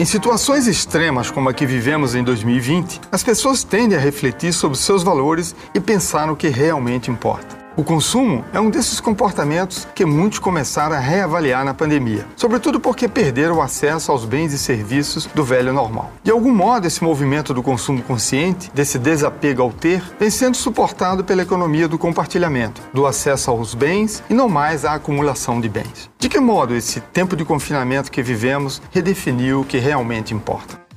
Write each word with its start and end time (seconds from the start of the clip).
Em 0.00 0.04
situações 0.06 0.66
extremas 0.66 1.30
como 1.30 1.50
a 1.50 1.52
que 1.52 1.66
vivemos 1.66 2.14
em 2.14 2.24
2020, 2.24 3.02
as 3.12 3.22
pessoas 3.22 3.62
tendem 3.62 3.98
a 3.98 4.00
refletir 4.00 4.50
sobre 4.50 4.78
seus 4.78 5.02
valores 5.02 5.54
e 5.74 5.78
pensar 5.78 6.26
no 6.26 6.34
que 6.34 6.48
realmente 6.48 7.10
importa. 7.10 7.59
O 7.80 7.82
consumo 7.82 8.44
é 8.52 8.60
um 8.60 8.68
desses 8.68 9.00
comportamentos 9.00 9.88
que 9.94 10.04
muitos 10.04 10.38
começaram 10.38 10.94
a 10.94 10.98
reavaliar 10.98 11.64
na 11.64 11.72
pandemia, 11.72 12.26
sobretudo 12.36 12.78
porque 12.78 13.08
perderam 13.08 13.56
o 13.56 13.62
acesso 13.62 14.12
aos 14.12 14.26
bens 14.26 14.52
e 14.52 14.58
serviços 14.58 15.24
do 15.34 15.42
velho 15.42 15.72
normal. 15.72 16.12
De 16.22 16.30
algum 16.30 16.54
modo, 16.54 16.86
esse 16.86 17.02
movimento 17.02 17.54
do 17.54 17.62
consumo 17.62 18.02
consciente, 18.02 18.70
desse 18.74 18.98
desapego 18.98 19.62
ao 19.62 19.72
ter, 19.72 20.02
vem 20.20 20.28
sendo 20.28 20.58
suportado 20.58 21.24
pela 21.24 21.40
economia 21.40 21.88
do 21.88 21.96
compartilhamento, 21.96 22.82
do 22.92 23.06
acesso 23.06 23.50
aos 23.50 23.74
bens 23.74 24.22
e 24.28 24.34
não 24.34 24.46
mais 24.46 24.84
à 24.84 24.92
acumulação 24.92 25.58
de 25.58 25.70
bens. 25.70 26.10
De 26.18 26.28
que 26.28 26.38
modo 26.38 26.76
esse 26.76 27.00
tempo 27.00 27.34
de 27.34 27.46
confinamento 27.46 28.12
que 28.12 28.22
vivemos 28.22 28.82
redefiniu 28.90 29.62
o 29.62 29.64
que 29.64 29.78
realmente 29.78 30.34
importa? 30.34 30.89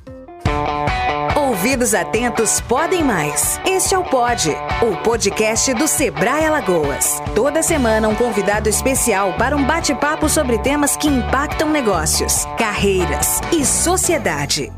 Ouvidos 1.64 1.94
atentos 1.94 2.60
podem 2.60 3.02
mais. 3.02 3.58
Este 3.64 3.94
é 3.94 3.98
o 3.98 4.04
Pod, 4.04 4.54
o 4.82 5.02
podcast 5.02 5.72
do 5.72 5.88
Sebrae 5.88 6.44
Alagoas. 6.44 7.22
Toda 7.34 7.62
semana 7.62 8.06
um 8.06 8.14
convidado 8.14 8.68
especial 8.68 9.32
para 9.38 9.56
um 9.56 9.64
bate-papo 9.64 10.28
sobre 10.28 10.58
temas 10.58 10.94
que 10.94 11.08
impactam 11.08 11.70
negócios, 11.70 12.44
carreiras 12.58 13.40
e 13.50 13.64
sociedade. 13.64 14.70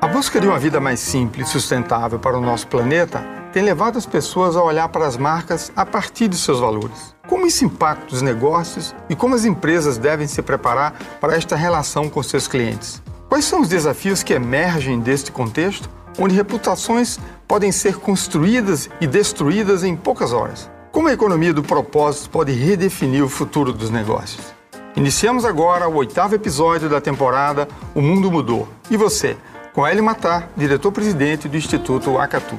A 0.00 0.08
busca 0.08 0.40
de 0.40 0.46
uma 0.46 0.58
vida 0.58 0.80
mais 0.80 1.00
simples 1.00 1.48
e 1.48 1.52
sustentável 1.52 2.18
para 2.18 2.38
o 2.38 2.40
nosso 2.40 2.66
planeta 2.68 3.22
tem 3.52 3.62
levado 3.62 3.98
as 3.98 4.06
pessoas 4.06 4.56
a 4.56 4.62
olhar 4.62 4.88
para 4.88 5.06
as 5.06 5.18
marcas 5.18 5.70
a 5.76 5.84
partir 5.84 6.28
de 6.28 6.38
seus 6.38 6.60
valores. 6.60 7.14
Como 7.28 7.46
isso 7.46 7.62
impacta 7.66 8.14
os 8.14 8.22
negócios 8.22 8.94
e 9.10 9.14
como 9.14 9.34
as 9.34 9.44
empresas 9.44 9.98
devem 9.98 10.26
se 10.26 10.40
preparar 10.40 10.94
para 11.20 11.36
esta 11.36 11.56
relação 11.56 12.08
com 12.08 12.22
seus 12.22 12.48
clientes? 12.48 13.02
Quais 13.30 13.44
são 13.44 13.60
os 13.60 13.68
desafios 13.68 14.24
que 14.24 14.32
emergem 14.32 14.98
deste 14.98 15.30
contexto, 15.30 15.88
onde 16.18 16.34
reputações 16.34 17.18
podem 17.46 17.72
ser 17.72 17.96
construídas 17.96 18.88
e 19.00 19.06
destruídas 19.06 19.84
em 19.84 19.96
poucas 19.96 20.32
horas? 20.32 20.70
Como 20.92 21.08
a 21.08 21.12
economia 21.12 21.54
do 21.54 21.62
propósito 21.62 22.30
pode 22.30 22.52
redefinir 22.52 23.24
o 23.24 23.28
futuro 23.28 23.72
dos 23.72 23.90
negócios? 23.90 24.54
Iniciamos 24.96 25.44
agora 25.44 25.88
o 25.88 25.94
oitavo 25.94 26.34
episódio 26.34 26.88
da 26.88 27.00
temporada 27.00 27.68
O 27.94 28.00
Mundo 28.00 28.30
Mudou. 28.30 28.68
E 28.90 28.96
você, 28.96 29.36
com 29.72 29.86
Hélio 29.86 30.02
Matar, 30.02 30.50
diretor-presidente 30.56 31.48
do 31.48 31.56
Instituto 31.56 32.18
Acatu. 32.18 32.58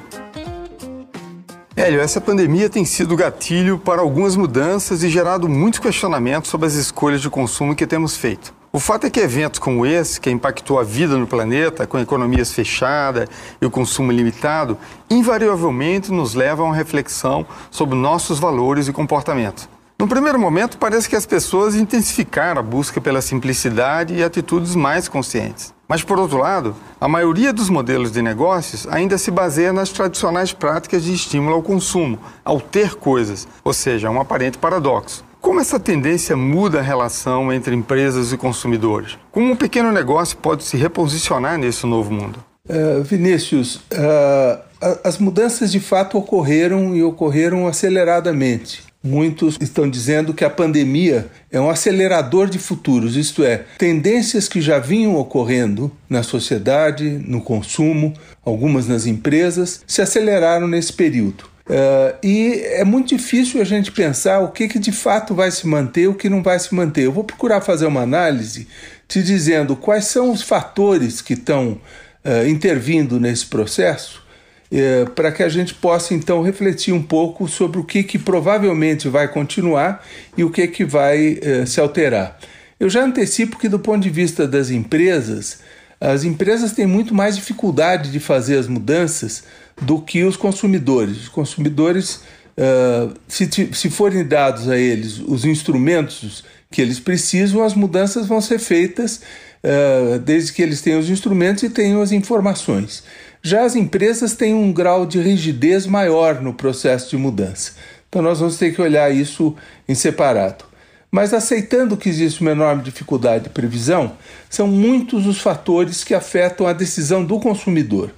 Hélio, 1.75 1.99
essa 1.99 2.21
pandemia 2.21 2.69
tem 2.69 2.85
sido 2.85 3.15
gatilho 3.15 3.77
para 3.77 4.01
algumas 4.01 4.35
mudanças 4.35 5.03
e 5.03 5.09
gerado 5.09 5.49
muitos 5.49 5.79
questionamentos 5.79 6.49
sobre 6.49 6.67
as 6.67 6.73
escolhas 6.73 7.21
de 7.21 7.29
consumo 7.29 7.75
que 7.75 7.87
temos 7.87 8.15
feito. 8.15 8.60
O 8.73 8.79
fato 8.79 9.05
é 9.05 9.09
que 9.09 9.19
eventos 9.19 9.59
como 9.59 9.85
esse, 9.85 10.21
que 10.21 10.29
impactou 10.29 10.79
a 10.79 10.83
vida 10.83 11.17
no 11.17 11.27
planeta, 11.27 11.85
com 11.85 11.99
economias 11.99 12.53
fechadas 12.53 13.27
e 13.61 13.65
o 13.65 13.69
consumo 13.69 14.13
limitado, 14.13 14.77
invariavelmente 15.09 16.09
nos 16.09 16.33
levam 16.33 16.67
a 16.67 16.69
uma 16.69 16.75
reflexão 16.75 17.45
sobre 17.69 17.97
nossos 17.97 18.39
valores 18.39 18.87
e 18.87 18.93
comportamentos. 18.93 19.67
No 19.99 20.07
primeiro 20.07 20.39
momento, 20.39 20.77
parece 20.77 21.09
que 21.09 21.17
as 21.17 21.25
pessoas 21.25 21.75
intensificaram 21.75 22.61
a 22.61 22.63
busca 22.63 23.01
pela 23.01 23.21
simplicidade 23.21 24.13
e 24.13 24.23
atitudes 24.23 24.73
mais 24.73 25.09
conscientes. 25.09 25.73
Mas, 25.85 26.01
por 26.01 26.17
outro 26.17 26.37
lado, 26.37 26.73
a 26.99 27.09
maioria 27.09 27.51
dos 27.51 27.69
modelos 27.69 28.09
de 28.09 28.21
negócios 28.21 28.87
ainda 28.87 29.17
se 29.17 29.29
baseia 29.31 29.73
nas 29.73 29.89
tradicionais 29.89 30.53
práticas 30.53 31.03
de 31.03 31.13
estímulo 31.13 31.55
ao 31.55 31.61
consumo, 31.61 32.17
ao 32.45 32.61
ter 32.61 32.95
coisas, 32.95 33.45
ou 33.65 33.73
seja, 33.73 34.09
um 34.09 34.21
aparente 34.21 34.57
paradoxo. 34.57 35.25
Como 35.41 35.59
essa 35.59 35.79
tendência 35.79 36.37
muda 36.37 36.79
a 36.79 36.83
relação 36.83 37.51
entre 37.51 37.75
empresas 37.75 38.31
e 38.31 38.37
consumidores? 38.37 39.17
Como 39.31 39.51
um 39.51 39.55
pequeno 39.55 39.91
negócio 39.91 40.37
pode 40.37 40.63
se 40.63 40.77
reposicionar 40.77 41.57
nesse 41.57 41.85
novo 41.87 42.13
mundo? 42.13 42.43
Uh, 42.69 43.01
Vinícius, 43.01 43.77
uh, 43.77 44.61
as 45.03 45.17
mudanças 45.17 45.71
de 45.71 45.79
fato 45.79 46.15
ocorreram 46.15 46.95
e 46.95 47.01
ocorreram 47.01 47.67
aceleradamente. 47.67 48.83
Muitos 49.03 49.57
estão 49.59 49.89
dizendo 49.89 50.31
que 50.31 50.45
a 50.45 50.49
pandemia 50.49 51.27
é 51.51 51.59
um 51.59 51.71
acelerador 51.71 52.47
de 52.47 52.59
futuros, 52.59 53.15
isto 53.15 53.43
é, 53.43 53.65
tendências 53.79 54.47
que 54.47 54.61
já 54.61 54.77
vinham 54.77 55.15
ocorrendo 55.15 55.91
na 56.07 56.21
sociedade, 56.21 57.09
no 57.25 57.41
consumo, 57.41 58.13
algumas 58.45 58.87
nas 58.87 59.07
empresas, 59.07 59.81
se 59.87 60.03
aceleraram 60.03 60.67
nesse 60.67 60.93
período. 60.93 61.50
Uh, 61.67 62.17
e 62.23 62.61
é 62.65 62.83
muito 62.83 63.15
difícil 63.15 63.61
a 63.61 63.63
gente 63.63 63.91
pensar 63.91 64.39
o 64.39 64.51
que, 64.51 64.67
que 64.67 64.79
de 64.79 64.91
fato 64.91 65.33
vai 65.33 65.51
se 65.51 65.67
manter, 65.67 66.07
o 66.07 66.15
que 66.15 66.29
não 66.29 66.41
vai 66.41 66.59
se 66.59 66.73
manter. 66.73 67.05
Eu 67.05 67.11
vou 67.11 67.23
procurar 67.23 67.61
fazer 67.61 67.85
uma 67.85 68.01
análise 68.01 68.67
te 69.07 69.21
dizendo 69.21 69.75
quais 69.75 70.05
são 70.05 70.31
os 70.31 70.41
fatores 70.41 71.21
que 71.21 71.33
estão 71.33 71.79
uh, 72.25 72.47
intervindo 72.47 73.19
nesse 73.19 73.45
processo, 73.45 74.23
uh, 74.71 75.09
para 75.11 75.31
que 75.31 75.43
a 75.43 75.49
gente 75.49 75.73
possa 75.73 76.13
então 76.13 76.41
refletir 76.41 76.93
um 76.93 77.01
pouco 77.01 77.47
sobre 77.47 77.79
o 77.79 77.83
que, 77.83 78.03
que 78.03 78.17
provavelmente 78.17 79.07
vai 79.07 79.27
continuar 79.27 80.05
e 80.35 80.43
o 80.43 80.49
que, 80.49 80.67
que 80.67 80.83
vai 80.83 81.39
se 81.65 81.79
alterar. 81.79 82.39
Eu 82.79 82.89
já 82.89 83.03
antecipo 83.03 83.59
que, 83.59 83.69
do 83.69 83.77
ponto 83.77 84.01
de 84.01 84.09
vista 84.09 84.47
das 84.47 84.71
empresas, 84.71 85.59
as 85.99 86.23
empresas 86.23 86.71
têm 86.71 86.87
muito 86.87 87.13
mais 87.13 87.35
dificuldade 87.35 88.11
de 88.11 88.19
fazer 88.19 88.57
as 88.57 88.67
mudanças 88.67 89.43
do 89.79 90.01
que 90.01 90.23
os 90.23 90.35
consumidores. 90.35 91.17
Os 91.17 91.29
consumidores, 91.29 92.21
uh, 92.57 93.13
se, 93.27 93.49
se 93.73 93.89
forem 93.89 94.25
dados 94.25 94.69
a 94.69 94.77
eles 94.77 95.19
os 95.19 95.45
instrumentos 95.45 96.43
que 96.71 96.81
eles 96.81 96.99
precisam, 96.99 97.63
as 97.63 97.73
mudanças 97.73 98.25
vão 98.27 98.41
ser 98.41 98.59
feitas 98.59 99.21
uh, 99.63 100.19
desde 100.19 100.53
que 100.53 100.61
eles 100.61 100.81
tenham 100.81 100.99
os 100.99 101.09
instrumentos 101.09 101.63
e 101.63 101.69
tenham 101.69 102.01
as 102.01 102.11
informações. 102.11 103.03
Já 103.43 103.63
as 103.63 103.75
empresas 103.75 104.35
têm 104.35 104.53
um 104.53 104.71
grau 104.71 105.05
de 105.05 105.19
rigidez 105.19 105.85
maior 105.87 106.41
no 106.41 106.53
processo 106.53 107.09
de 107.09 107.17
mudança. 107.17 107.73
Então 108.07 108.21
nós 108.21 108.39
vamos 108.39 108.57
ter 108.57 108.73
que 108.73 108.81
olhar 108.81 109.13
isso 109.13 109.55
em 109.87 109.95
separado. 109.95 110.65
Mas 111.09 111.33
aceitando 111.33 111.97
que 111.97 112.07
existe 112.07 112.39
uma 112.41 112.51
enorme 112.51 112.83
dificuldade 112.83 113.45
de 113.45 113.49
previsão, 113.49 114.13
são 114.49 114.67
muitos 114.67 115.27
os 115.27 115.41
fatores 115.41 116.03
que 116.03 116.13
afetam 116.13 116.65
a 116.65 116.73
decisão 116.73 117.25
do 117.25 117.39
consumidor. 117.39 118.11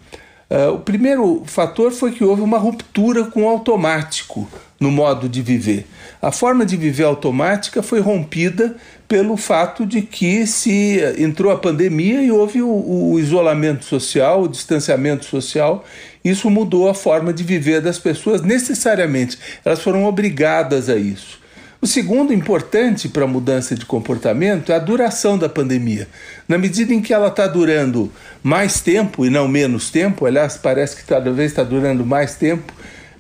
Uh, 0.49 0.73
o 0.73 0.79
primeiro 0.79 1.43
fator 1.45 1.91
foi 1.91 2.11
que 2.11 2.23
houve 2.23 2.41
uma 2.41 2.57
ruptura 2.57 3.25
com 3.25 3.43
o 3.43 3.47
automático 3.47 4.47
no 4.79 4.91
modo 4.91 5.29
de 5.29 5.41
viver. 5.41 5.87
A 6.21 6.31
forma 6.31 6.65
de 6.65 6.75
viver 6.75 7.03
automática 7.03 7.81
foi 7.81 8.01
rompida 8.01 8.75
pelo 9.07 9.37
fato 9.37 9.85
de 9.85 10.01
que 10.01 10.45
se 10.45 10.99
entrou 11.17 11.51
a 11.51 11.57
pandemia 11.57 12.21
e 12.21 12.31
houve 12.31 12.61
o, 12.61 13.11
o 13.11 13.19
isolamento 13.19 13.85
social, 13.85 14.43
o 14.43 14.47
distanciamento 14.47 15.25
social. 15.25 15.85
Isso 16.23 16.49
mudou 16.49 16.89
a 16.89 16.93
forma 16.93 17.31
de 17.33 17.43
viver 17.43 17.81
das 17.81 17.97
pessoas 17.97 18.41
necessariamente. 18.41 19.37
Elas 19.63 19.81
foram 19.81 20.05
obrigadas 20.05 20.89
a 20.89 20.95
isso. 20.95 21.42
O 21.83 21.85
segundo 21.85 22.33
importante 22.33 23.09
para 23.09 23.25
a 23.25 23.27
mudança 23.27 23.75
de 23.75 23.85
comportamento 23.85 24.71
é 24.71 24.75
a 24.75 24.79
duração 24.79 25.37
da 25.37 25.49
pandemia. 25.49 26.07
Na 26.47 26.57
medida 26.57 26.93
em 26.93 27.01
que 27.01 27.13
ela 27.13 27.27
está 27.27 27.45
durando 27.45 28.09
mais 28.41 28.79
tempo 28.79 29.25
e 29.25 29.29
não 29.29 29.49
menos 29.49 29.89
tempo, 29.89 30.25
aliás, 30.25 30.55
parece 30.55 30.95
que 30.95 31.03
cada 31.03 31.29
vez 31.29 31.51
está 31.51 31.61
durando 31.61 32.05
mais 32.05 32.35
tempo, 32.35 32.71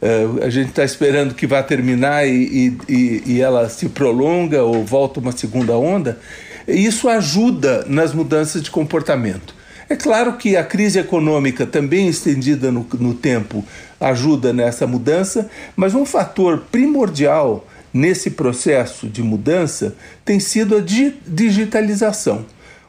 uh, 0.01 0.41
a 0.41 0.49
gente 0.49 0.69
está 0.69 0.85
esperando 0.85 1.33
que 1.33 1.45
vá 1.45 1.61
terminar 1.61 2.25
e, 2.25 2.77
e, 2.87 3.23
e 3.25 3.41
ela 3.41 3.67
se 3.67 3.89
prolonga 3.89 4.63
ou 4.63 4.85
volta 4.85 5.19
uma 5.19 5.33
segunda 5.33 5.75
onda, 5.75 6.17
isso 6.65 7.09
ajuda 7.09 7.83
nas 7.89 8.13
mudanças 8.13 8.63
de 8.63 8.71
comportamento. 8.71 9.53
É 9.89 9.95
claro 9.97 10.37
que 10.37 10.55
a 10.55 10.63
crise 10.63 10.99
econômica, 10.99 11.65
também 11.65 12.07
estendida 12.07 12.71
no, 12.71 12.87
no 12.97 13.13
tempo, 13.13 13.65
ajuda 13.99 14.53
nessa 14.53 14.87
mudança, 14.87 15.49
mas 15.75 15.93
um 15.93 16.05
fator 16.05 16.63
primordial 16.71 17.67
nesse 17.93 18.31
processo 18.31 19.07
de 19.07 19.21
mudança 19.21 19.95
tem 20.25 20.39
sido 20.39 20.77
a 20.77 20.81
digitalização. 20.81 22.45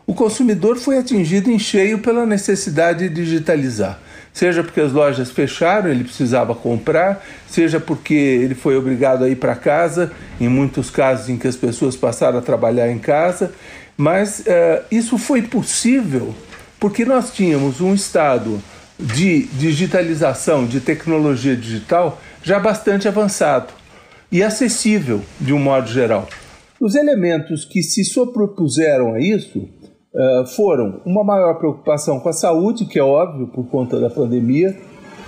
O 0.07 0.15
consumidor 0.15 0.77
foi 0.77 0.99
atingido 0.99 1.51
em 1.51 1.59
cheio 1.59 1.99
pela 1.99 2.27
necessidade 2.27 3.09
de 3.09 3.15
digitalizar, 3.15 3.99
seja 4.33 4.63
porque 4.63 4.81
as 4.81 4.93
lojas 4.93 5.31
fecharam, 5.31 5.91
ele 5.91 6.05
precisava 6.05 6.55
comprar, 6.55 7.25
seja 7.49 7.81
porque 7.81 8.15
ele 8.15 8.55
foi 8.55 8.77
obrigado 8.77 9.25
a 9.25 9.29
ir 9.29 9.37
para 9.37 9.55
casa, 9.55 10.13
em 10.39 10.49
muitos 10.49 10.91
casos 10.91 11.31
em 11.31 11.39
que 11.39 11.49
as 11.49 11.57
pessoas 11.57 11.97
passaram 11.97 12.39
a 12.39 12.43
trabalhar 12.43 12.91
em 12.91 12.99
casa, 12.99 13.53
mas 13.97 14.41
uh, 14.41 14.85
isso 14.91 15.17
foi 15.17 15.41
possível 15.43 16.35
porque 16.79 17.05
nós 17.07 17.33
tínhamos 17.33 17.81
um 17.81 17.95
estado 17.95 18.63
de 19.01 19.45
digitalização, 19.55 20.67
de 20.67 20.81
tecnologia 20.81 21.57
digital 21.57 22.21
já 22.43 22.59
bastante 22.59 23.09
avançado 23.09 23.84
e 24.31 24.43
acessível 24.43 25.21
de 25.41 25.53
um 25.53 25.59
modo 25.59 25.89
geral. 25.89 26.29
Os 26.81 26.95
elementos 26.95 27.65
que 27.65 27.83
se 27.83 28.05
sobrepuseram 28.05 29.15
a 29.15 29.21
isso 29.21 29.59
uh, 29.59 30.47
foram 30.55 31.01
uma 31.05 31.25
maior 31.25 31.55
preocupação 31.55 32.21
com 32.21 32.29
a 32.29 32.33
saúde, 32.33 32.85
que 32.85 32.99
é 32.99 33.03
óbvio 33.03 33.47
por 33.47 33.65
conta 33.67 33.99
da 33.99 34.11
pandemia, 34.11 34.77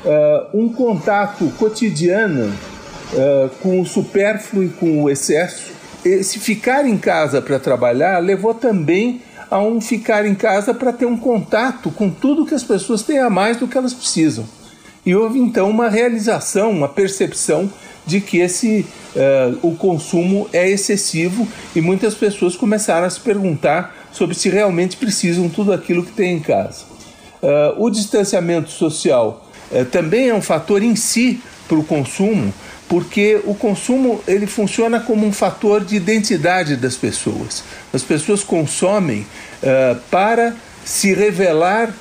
uh, 0.05 0.59
um 0.59 0.69
contato 0.69 1.51
cotidiano 1.59 2.47
uh, 2.47 3.49
com 3.63 3.81
o 3.81 3.87
supérfluo 3.87 4.65
e 4.65 4.69
com 4.69 5.03
o 5.03 5.11
excesso. 5.11 5.73
Esse 6.05 6.39
ficar 6.39 6.87
em 6.87 6.99
casa 6.99 7.41
para 7.41 7.59
trabalhar 7.59 8.19
levou 8.19 8.55
também 8.55 9.23
a 9.51 9.61
um 9.61 9.81
ficar 9.81 10.27
em 10.27 10.35
casa 10.35 10.75
para 10.75 10.93
ter 10.93 11.07
um 11.07 11.17
contato 11.17 11.91
com 11.91 12.11
tudo 12.11 12.47
que 12.47 12.55
as 12.55 12.65
pessoas 12.65 13.03
têm 13.03 13.19
a 13.19 13.31
mais 13.31 13.57
do 13.57 13.69
que 13.69 13.79
elas 13.79 13.95
precisam. 13.95 14.45
E 15.05 15.15
houve 15.15 15.39
então 15.39 15.71
uma 15.71 15.89
realização, 15.89 16.71
uma 16.71 16.89
percepção 16.89 17.71
de 18.07 18.21
que 18.21 18.39
esse 18.39 18.87
uh, 19.17 19.59
o 19.63 19.75
consumo 19.75 20.49
é 20.53 20.69
excessivo 20.69 21.47
e 21.75 21.81
muitas 21.81 22.15
pessoas 22.15 22.57
começaram 22.57 23.07
a 23.07 23.11
se 23.11 23.21
perguntar 23.21 23.97
sobre 24.13 24.35
se 24.35 24.49
realmente 24.49 24.97
precisam 24.97 25.49
tudo 25.49 25.73
aquilo 25.73 26.05
que 26.05 26.13
tem 26.13 26.37
em 26.37 26.41
casa. 26.41 26.85
Uh, 27.43 27.85
o 27.85 27.91
distanciamento 27.91 28.71
social 28.71 29.45
uh, 29.73 29.85
também 29.87 30.29
é 30.29 30.35
um 30.35 30.41
fator 30.41 30.83
em 30.83 30.95
si 30.95 31.41
para 31.69 31.77
o 31.77 31.85
consumo, 31.85 32.55
porque 32.89 33.41
o 33.45 33.55
consumo 33.55 34.21
ele 34.29 34.47
funciona 34.47 35.01
como 35.01 35.27
um 35.27 35.33
fator 35.33 35.85
de 35.85 35.97
identidade 35.97 36.77
das 36.77 36.95
pessoas. 36.95 37.65
As 37.93 38.03
pessoas 38.03 38.45
consomem 38.45 39.27
para 40.13 40.55
se 40.85 41.13
revelar 41.13 41.93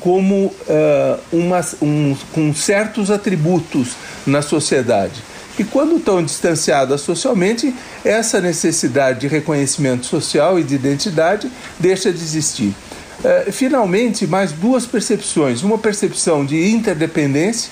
como 0.00 0.46
uh, 0.46 1.76
um, 1.82 2.16
com 2.32 2.54
certos 2.54 3.10
atributos 3.10 3.90
na 4.26 4.42
sociedade. 4.42 5.22
E 5.58 5.64
quando 5.64 5.96
estão 5.96 6.22
distanciadas 6.22 7.00
socialmente, 7.00 7.74
essa 8.04 8.40
necessidade 8.40 9.20
de 9.20 9.28
reconhecimento 9.28 10.04
social 10.04 10.58
e 10.58 10.62
de 10.62 10.74
identidade 10.74 11.50
deixa 11.80 12.12
de 12.12 12.18
existir. 12.18 12.74
finalmente, 13.50 14.26
mais 14.26 14.52
duas 14.52 14.84
percepções: 14.84 15.62
uma 15.62 15.78
percepção 15.78 16.44
de 16.44 16.68
interdependência 16.68 17.70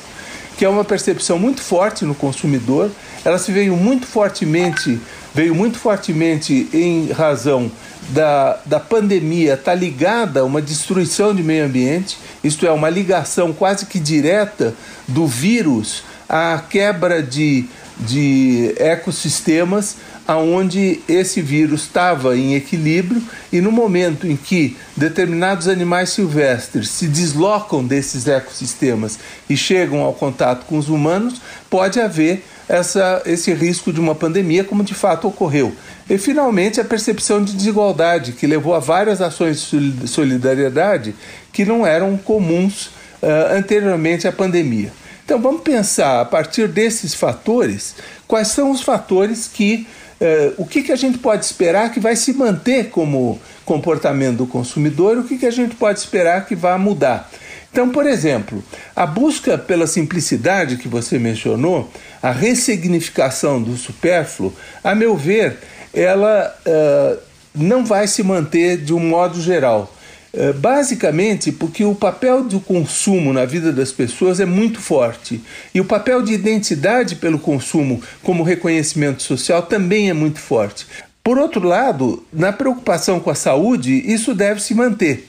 que 0.56 0.64
é 0.64 0.68
uma 0.68 0.84
percepção 0.84 1.38
muito 1.38 1.60
forte 1.60 2.04
no 2.04 2.14
consumidor. 2.14 2.90
Ela 3.24 3.38
se 3.38 3.50
veio 3.52 3.76
muito 3.76 4.06
fortemente, 4.06 5.00
veio 5.34 5.54
muito 5.54 5.78
fortemente 5.78 6.68
em 6.72 7.10
razão 7.10 7.70
da, 8.10 8.58
da 8.66 8.80
pandemia, 8.80 9.54
está 9.54 9.74
ligada 9.74 10.40
a 10.40 10.44
uma 10.44 10.60
destruição 10.60 11.34
de 11.34 11.42
meio 11.42 11.64
ambiente, 11.64 12.18
isto 12.42 12.66
é, 12.66 12.70
uma 12.70 12.90
ligação 12.90 13.52
quase 13.52 13.86
que 13.86 13.98
direta 13.98 14.74
do 15.08 15.26
vírus 15.26 16.04
à 16.28 16.62
quebra 16.68 17.22
de, 17.22 17.66
de 17.98 18.74
ecossistemas 18.78 19.96
aonde 20.26 21.00
esse 21.06 21.42
vírus 21.42 21.82
estava 21.82 22.36
em 22.36 22.54
equilíbrio 22.54 23.22
e 23.52 23.60
no 23.60 23.70
momento 23.70 24.26
em 24.26 24.36
que 24.36 24.76
determinados 24.96 25.68
animais 25.68 26.10
silvestres 26.10 26.88
se 26.88 27.06
deslocam 27.06 27.84
desses 27.84 28.26
ecossistemas 28.26 29.18
e 29.48 29.56
chegam 29.56 30.00
ao 30.00 30.14
contato 30.14 30.64
com 30.64 30.78
os 30.78 30.88
humanos, 30.88 31.40
pode 31.68 32.00
haver 32.00 32.42
essa, 32.66 33.22
esse 33.26 33.52
risco 33.52 33.92
de 33.92 34.00
uma 34.00 34.14
pandemia, 34.14 34.64
como 34.64 34.82
de 34.82 34.94
fato 34.94 35.28
ocorreu. 35.28 35.74
E, 36.08 36.18
finalmente, 36.18 36.80
a 36.80 36.84
percepção 36.84 37.42
de 37.42 37.54
desigualdade, 37.54 38.32
que 38.32 38.46
levou 38.46 38.74
a 38.74 38.78
várias 38.78 39.22
ações 39.22 39.70
de 39.70 40.06
solidariedade 40.06 41.14
que 41.52 41.64
não 41.64 41.86
eram 41.86 42.16
comuns 42.16 42.86
uh, 43.22 43.56
anteriormente 43.56 44.28
à 44.28 44.32
pandemia. 44.32 44.92
Então, 45.24 45.40
vamos 45.40 45.62
pensar, 45.62 46.20
a 46.20 46.24
partir 46.24 46.68
desses 46.68 47.14
fatores, 47.14 47.96
quais 48.28 48.48
são 48.48 48.70
os 48.70 48.82
fatores 48.82 49.48
que 49.48 49.86
Uh, 50.14 50.54
o 50.58 50.64
que, 50.64 50.84
que 50.84 50.92
a 50.92 50.96
gente 50.96 51.18
pode 51.18 51.44
esperar 51.44 51.90
que 51.90 51.98
vai 51.98 52.14
se 52.14 52.32
manter 52.32 52.88
como 52.88 53.38
comportamento 53.64 54.38
do 54.38 54.46
consumidor, 54.46 55.18
o 55.18 55.24
que, 55.24 55.36
que 55.36 55.44
a 55.44 55.50
gente 55.50 55.74
pode 55.74 55.98
esperar 55.98 56.46
que 56.46 56.54
vai 56.54 56.78
mudar. 56.78 57.28
Então, 57.74 57.90
por 57.90 58.06
exemplo, 58.06 58.62
a 58.94 59.04
busca 59.04 59.58
pela 59.58 59.88
simplicidade 59.88 60.76
que 60.76 60.86
você 60.86 61.18
mencionou, 61.18 61.90
a 62.22 62.30
ressignificação 62.30 63.60
do 63.60 63.76
supérfluo, 63.76 64.54
a 64.84 64.94
meu 64.94 65.16
ver, 65.16 65.58
ela 65.92 66.56
uh, 66.64 67.18
não 67.52 67.84
vai 67.84 68.06
se 68.06 68.22
manter 68.22 68.76
de 68.76 68.94
um 68.94 69.00
modo 69.00 69.42
geral. 69.42 69.92
Eh, 70.32 70.52
basicamente 70.52 71.50
porque 71.50 71.84
o 71.84 71.94
papel 71.94 72.44
do 72.44 72.60
consumo 72.60 73.32
na 73.32 73.44
vida 73.44 73.72
das 73.72 73.92
pessoas 73.92 74.40
é 74.40 74.44
muito 74.44 74.80
forte 74.80 75.40
e 75.72 75.80
o 75.80 75.84
papel 75.84 76.22
de 76.22 76.32
identidade 76.32 77.14
pelo 77.14 77.38
consumo 77.38 78.02
como 78.20 78.42
reconhecimento 78.42 79.22
social 79.22 79.62
também 79.62 80.10
é 80.10 80.12
muito 80.12 80.40
forte. 80.40 80.86
Por 81.24 81.38
outro 81.38 81.66
lado, 81.66 82.22
na 82.30 82.52
preocupação 82.52 83.18
com 83.18 83.30
a 83.30 83.34
saúde, 83.34 83.92
isso 83.92 84.34
deve 84.34 84.60
se 84.60 84.74
manter. 84.74 85.26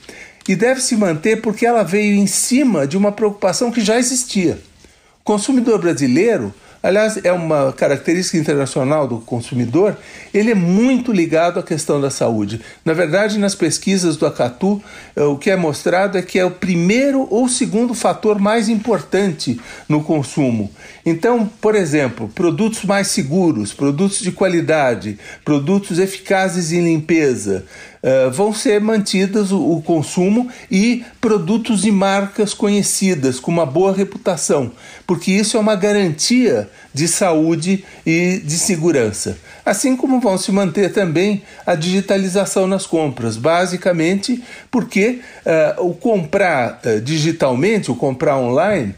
E 0.48 0.54
deve 0.54 0.80
se 0.80 0.96
manter 0.96 1.40
porque 1.40 1.66
ela 1.66 1.82
veio 1.82 2.14
em 2.14 2.26
cima 2.26 2.86
de 2.86 2.96
uma 2.96 3.12
preocupação 3.12 3.70
que 3.70 3.80
já 3.80 3.98
existia. 3.98 4.58
O 5.20 5.24
consumidor 5.24 5.80
brasileiro 5.80 6.54
Aliás, 6.86 7.18
é 7.24 7.32
uma 7.32 7.72
característica 7.72 8.38
internacional 8.38 9.08
do 9.08 9.18
consumidor, 9.18 9.96
ele 10.32 10.52
é 10.52 10.54
muito 10.54 11.10
ligado 11.10 11.58
à 11.58 11.62
questão 11.62 12.00
da 12.00 12.10
saúde. 12.10 12.60
Na 12.84 12.92
verdade, 12.92 13.40
nas 13.40 13.56
pesquisas 13.56 14.16
do 14.16 14.24
Acatu, 14.24 14.80
eh, 15.16 15.22
o 15.24 15.36
que 15.36 15.50
é 15.50 15.56
mostrado 15.56 16.16
é 16.16 16.22
que 16.22 16.38
é 16.38 16.44
o 16.44 16.50
primeiro 16.52 17.26
ou 17.28 17.48
segundo 17.48 17.92
fator 17.92 18.38
mais 18.38 18.68
importante 18.68 19.60
no 19.88 20.00
consumo. 20.04 20.70
Então, 21.04 21.50
por 21.60 21.74
exemplo, 21.74 22.28
produtos 22.32 22.84
mais 22.84 23.08
seguros, 23.08 23.74
produtos 23.74 24.20
de 24.20 24.30
qualidade, 24.30 25.18
produtos 25.44 25.98
eficazes 25.98 26.70
em 26.70 26.84
limpeza, 26.84 27.64
uh, 28.02 28.30
vão 28.30 28.52
ser 28.52 28.80
mantidas 28.80 29.52
o, 29.52 29.58
o, 29.58 29.82
consumo 29.82 30.48
e 30.70 31.04
produtos 31.20 31.82
de 31.82 31.90
marcas 31.90 32.54
conhecidas 32.54 33.40
com 33.40 33.50
uma 33.50 33.66
boa 33.66 33.92
reputação, 33.92 34.72
porque 35.06 35.30
isso 35.32 35.56
é 35.56 35.60
uma 35.60 35.76
garantia 35.76 36.68
de 36.96 37.06
saúde 37.06 37.84
e 38.06 38.40
de 38.42 38.56
segurança. 38.56 39.36
Assim 39.66 39.94
como 39.94 40.18
vão 40.18 40.38
se 40.38 40.50
manter 40.50 40.94
também 40.94 41.42
a 41.66 41.74
digitalização 41.74 42.66
nas 42.66 42.86
compras, 42.86 43.36
basicamente 43.36 44.42
porque 44.70 45.20
uh, 45.44 45.86
o 45.86 45.92
comprar 45.92 46.80
uh, 46.86 46.98
digitalmente, 47.02 47.90
o 47.90 47.94
comprar 47.94 48.38
online, 48.38 48.94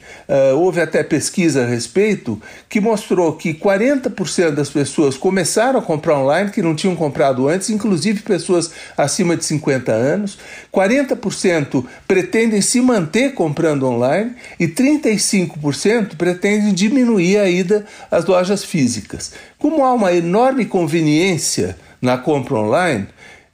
houve 0.56 0.80
até 0.80 1.02
pesquisa 1.02 1.64
a 1.64 1.66
respeito 1.66 2.40
que 2.68 2.80
mostrou 2.80 3.32
que 3.32 3.54
40% 3.54 4.50
das 4.50 4.68
pessoas 4.68 5.16
começaram 5.16 5.78
a 5.78 5.82
comprar 5.82 6.18
online 6.18 6.50
que 6.50 6.60
não 6.60 6.74
tinham 6.74 6.94
comprado 6.94 7.48
antes, 7.48 7.70
inclusive 7.70 8.20
pessoas 8.20 8.70
acima 8.96 9.36
de 9.36 9.44
50 9.46 9.90
anos, 9.90 10.38
40% 10.72 11.84
pretendem 12.06 12.60
se 12.60 12.80
manter 12.82 13.32
comprando 13.32 13.86
online 13.86 14.34
e 14.60 14.68
35% 14.68 16.16
pretendem 16.16 16.74
diminuir 16.74 17.38
a 17.38 17.48
ida 17.48 17.86
às 18.10 18.24
lojas 18.24 18.64
físicas. 18.64 19.32
Como 19.58 19.84
há 19.84 19.92
uma 19.92 20.12
enorme 20.12 20.64
conveniência 20.64 21.76
na 22.00 22.16
compra 22.16 22.56
online, 22.56 23.08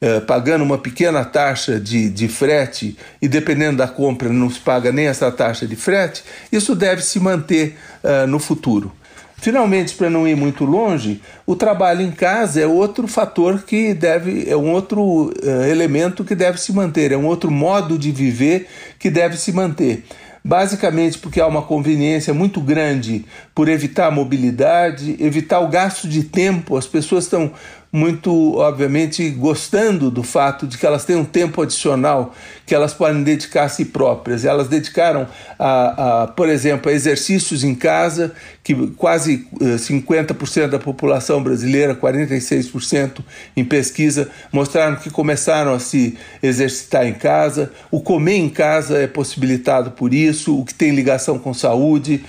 eh, 0.07 0.21
pagando 0.21 0.63
uma 0.63 0.77
pequena 0.77 1.25
taxa 1.25 1.81
de, 1.81 2.11
de 2.11 2.29
frete 2.29 2.95
e 3.23 3.27
dependendo 3.27 3.79
da 3.79 3.89
compra 3.89 4.29
não 4.29 4.51
se 4.51 4.61
paga 4.61 4.93
nem 4.93 5.07
essa 5.07 5.33
taxa 5.33 5.67
de 5.67 5.77
frete, 5.77 6.23
isso 6.53 6.75
deve 6.75 7.01
se 7.01 7.19
manter 7.19 7.79
uh, 8.03 8.27
no 8.27 8.39
futuro. 8.39 8.93
Finalmente, 9.39 9.95
para 9.95 10.11
não 10.11 10.29
ir 10.29 10.37
muito 10.37 10.67
longe, 10.67 11.23
o 11.47 11.57
trabalho 11.57 12.03
em 12.03 12.11
casa 12.11 12.61
é 12.61 12.67
outro 12.67 13.09
fator 13.09 13.63
que 13.63 13.95
deve, 13.95 14.47
é 14.47 14.55
um 14.55 14.73
outro 14.73 15.01
uh, 15.03 15.65
elemento 15.71 16.23
que 16.23 16.35
deve 16.35 16.61
se 16.61 16.71
manter, 16.71 17.11
é 17.11 17.17
um 17.17 17.25
outro 17.25 17.51
modo 17.51 17.97
de 17.99 18.13
viver 18.13 18.69
que 18.99 19.09
deve 19.09 19.39
se 19.39 19.53
manter. 19.53 20.05
Basicamente 20.47 21.19
porque 21.19 21.41
há 21.41 21.47
uma 21.47 21.63
conveniência 21.63 22.35
muito 22.35 22.61
grande 22.61 23.25
por 23.55 23.67
evitar 23.67 24.09
a 24.09 24.11
mobilidade, 24.11 25.17
evitar 25.19 25.61
o 25.61 25.69
gasto 25.69 26.07
de 26.07 26.23
tempo. 26.23 26.77
As 26.77 26.87
pessoas 26.87 27.25
estão 27.25 27.51
muito, 27.95 28.57
obviamente, 28.57 29.31
gostando 29.31 30.11
do 30.11 30.25
fato 30.25 30.67
de 30.67 30.77
que 30.77 30.85
elas 30.85 31.05
têm 31.05 31.15
um 31.15 31.25
tempo 31.25 31.63
adicional 31.63 32.35
que 32.67 32.75
elas 32.75 32.93
podem 32.93 33.23
dedicar 33.23 33.65
a 33.65 33.69
si 33.69 33.85
próprias. 33.85 34.45
Elas 34.45 34.67
dedicaram, 34.67 35.29
a, 35.57 36.23
a 36.23 36.27
por 36.27 36.49
exemplo, 36.49 36.91
a 36.91 36.93
exercícios 36.93 37.63
em 37.63 37.73
casa, 37.73 38.33
que 38.65 38.75
quase 38.97 39.47
50% 39.61 40.63
eh, 40.63 40.67
da 40.67 40.79
população 40.81 41.41
brasileira, 41.41 41.95
46% 41.95 43.21
em 43.57 43.65
pesquisa, 43.65 44.29
mostraram 44.51 44.97
que 44.97 45.11
começaram 45.11 45.73
a 45.73 45.79
se 45.79 46.19
exercitar 46.43 47.07
em 47.07 47.13
casa. 47.13 47.71
O 47.93 48.01
comer 48.01 48.39
em 48.39 48.49
casa 48.49 48.99
é 48.99 49.07
possibilitado 49.07 49.93
por 49.93 50.13
isso, 50.13 50.59
o 50.59 50.65
que 50.65 50.75
tem 50.75 50.91
ligação 50.91 51.39
com 51.39 51.55
saúde. 51.55 52.25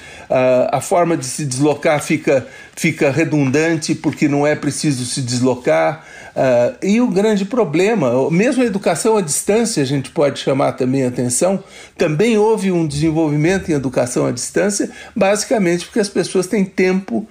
a 0.71 0.79
forma 0.79 1.17
de 1.17 1.25
se 1.25 1.43
deslocar 1.43 1.99
fica, 2.03 2.45
fica 2.75 3.09
redundante, 3.09 3.95
porque 3.95 4.27
não 4.27 4.45
é 4.45 4.55
preciso 4.55 5.05
se 5.05 5.21
deslocar. 5.21 6.05
Uh, 6.35 6.85
e 6.85 6.99
o 6.99 7.07
grande 7.07 7.45
problema, 7.45 8.29
mesmo 8.29 8.61
a 8.61 8.65
educação 8.65 9.15
à 9.15 9.21
distância, 9.21 9.81
a 9.81 9.85
gente 9.85 10.11
pode 10.11 10.39
chamar 10.39 10.73
também 10.73 11.05
a 11.05 11.07
atenção, 11.07 11.63
também 11.97 12.37
houve 12.37 12.71
um 12.71 12.85
desenvolvimento 12.85 13.71
em 13.71 13.73
educação 13.73 14.25
à 14.25 14.31
distância, 14.31 14.89
basicamente 15.15 15.85
porque 15.85 15.99
as 15.99 16.09
pessoas 16.09 16.47
têm 16.47 16.65
tempo 16.65 17.25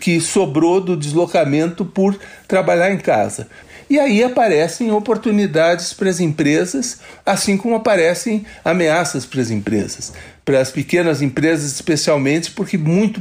que 0.00 0.20
sobrou 0.20 0.80
do 0.80 0.96
deslocamento 0.96 1.84
por 1.84 2.18
trabalhar 2.48 2.90
em 2.92 2.98
casa. 2.98 3.46
E 3.88 3.98
aí 3.98 4.22
aparecem 4.22 4.92
oportunidades 4.92 5.92
para 5.92 6.10
as 6.10 6.20
empresas, 6.20 7.00
assim 7.26 7.56
como 7.56 7.74
aparecem 7.74 8.44
ameaças 8.64 9.26
para 9.26 9.40
as 9.40 9.50
empresas. 9.50 10.12
Para 10.44 10.60
as 10.60 10.70
pequenas 10.70 11.22
empresas, 11.22 11.72
especialmente, 11.72 12.52
porque 12.52 12.78
muito 12.78 13.20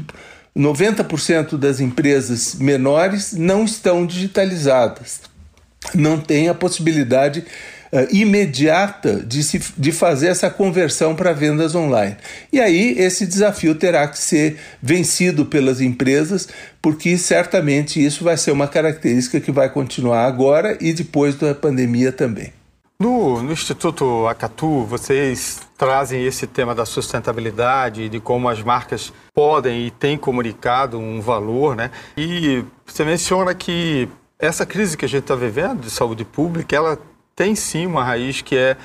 90% 0.57 1.57
das 1.57 1.79
empresas 1.79 2.55
menores 2.55 3.33
não 3.33 3.63
estão 3.63 4.05
digitalizadas, 4.05 5.21
não 5.93 6.19
têm 6.19 6.49
a 6.49 6.53
possibilidade 6.53 7.45
uh, 7.91 8.07
imediata 8.13 9.23
de, 9.25 9.43
se, 9.43 9.61
de 9.77 9.91
fazer 9.91 10.27
essa 10.27 10.49
conversão 10.49 11.15
para 11.15 11.33
vendas 11.33 11.75
online. 11.75 12.17
E 12.51 12.59
aí 12.59 12.95
esse 12.97 13.25
desafio 13.25 13.75
terá 13.75 14.07
que 14.07 14.19
ser 14.19 14.57
vencido 14.81 15.45
pelas 15.45 15.81
empresas, 15.81 16.47
porque 16.81 17.17
certamente 17.17 18.03
isso 18.03 18.23
vai 18.23 18.37
ser 18.37 18.51
uma 18.51 18.67
característica 18.67 19.39
que 19.39 19.51
vai 19.51 19.69
continuar 19.69 20.25
agora 20.25 20.77
e 20.81 20.93
depois 20.93 21.35
da 21.35 21.53
pandemia 21.53 22.11
também. 22.11 22.58
No, 23.01 23.41
no, 23.41 23.53
Instituto 23.53 24.27
Acatu, 24.27 24.83
vocês 24.83 25.61
trazem 25.77 26.25
esse 26.25 26.45
tema 26.45 26.75
da 26.75 26.85
sustentabilidade, 26.85 28.09
de 28.09 28.19
como 28.19 28.49
as 28.49 28.61
marcas 28.61 29.13
podem 29.33 29.87
e 29.87 29.89
têm 29.89 30.17
comunicado 30.17 30.99
um 30.99 31.21
valor, 31.21 31.77
né? 31.77 31.91
E 32.17 32.61
você 32.85 33.05
menciona 33.05 33.55
que 33.55 34.09
essa 34.37 34.65
crise 34.65 34.97
que 34.97 35.05
a 35.05 35.07
gente 35.07 35.21
está 35.21 35.33
vivendo 35.33 35.79
de 35.79 35.89
saúde 35.89 36.25
pública, 36.25 36.75
ela 36.75 36.99
tem 37.33 37.55
sim 37.55 37.85
uma 37.85 38.03
raiz 38.03 38.41
que 38.41 38.57
é, 38.57 38.75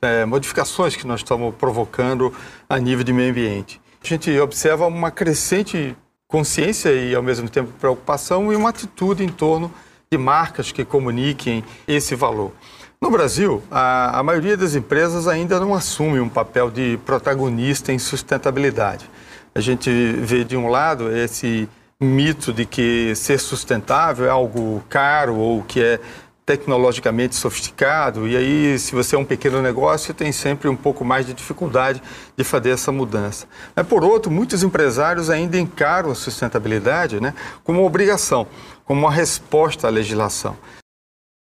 é 0.00 0.24
modificações 0.24 0.94
que 0.94 1.04
nós 1.04 1.18
estamos 1.18 1.52
provocando 1.56 2.32
a 2.68 2.78
nível 2.78 3.02
de 3.02 3.12
meio 3.12 3.32
ambiente. 3.32 3.80
A 4.00 4.06
gente 4.06 4.38
observa 4.38 4.86
uma 4.86 5.10
crescente 5.10 5.96
consciência 6.28 6.92
e, 6.92 7.12
ao 7.12 7.24
mesmo 7.24 7.48
tempo, 7.48 7.72
preocupação 7.80 8.52
e 8.52 8.56
uma 8.56 8.68
atitude 8.68 9.24
em 9.24 9.28
torno 9.28 9.68
de 10.14 10.18
marcas 10.18 10.70
que 10.70 10.84
comuniquem 10.84 11.64
esse 11.88 12.14
valor. 12.14 12.52
No 13.00 13.10
Brasil, 13.10 13.60
a, 13.68 14.20
a, 14.20 14.22
maioria 14.22 14.56
das 14.56 14.76
empresas 14.76 15.26
ainda 15.26 15.58
não 15.58 15.74
assume 15.74 16.20
um 16.20 16.28
papel 16.28 16.70
de 16.70 16.98
protagonista 17.04 17.92
em 17.92 17.98
sustentabilidade. 17.98 19.10
A 19.52 19.60
gente 19.60 19.90
vê, 19.90 20.44
de 20.44 20.56
um 20.56 20.68
lado, 20.68 21.14
esse 21.14 21.68
mito 22.00 22.52
de 22.52 22.64
que 22.64 23.12
ser 23.16 23.38
sustentável 23.38 24.26
é 24.26 24.30
algo 24.30 24.82
caro 24.88 25.34
ou 25.34 25.62
que 25.64 25.82
é 25.82 26.00
tecnologicamente 26.46 27.34
sofisticado, 27.34 28.28
e 28.28 28.36
aí, 28.36 28.78
se 28.78 28.94
você 28.94 29.16
é 29.16 29.18
um 29.18 29.24
pequeno 29.24 29.62
negócio, 29.62 30.12
tem 30.12 30.30
sempre 30.30 30.68
um 30.68 30.76
pouco 30.76 31.02
mais 31.02 31.26
de 31.26 31.32
dificuldade 31.32 32.02
de 32.36 32.44
fazer 32.44 32.70
essa 32.70 32.92
mudança. 32.92 33.46
Mas, 33.74 33.86
por 33.86 34.04
outro, 34.04 34.30
muitos 34.30 34.62
empresários 34.62 35.30
ainda 35.30 35.58
encaram 35.58 36.10
a 36.10 36.14
sustentabilidade 36.14 37.18
né, 37.18 37.32
como 37.62 37.80
uma 37.80 37.86
obrigação, 37.86 38.46
como 38.84 39.00
uma 39.00 39.10
resposta 39.10 39.86
à 39.86 39.90
legislação. 39.90 40.56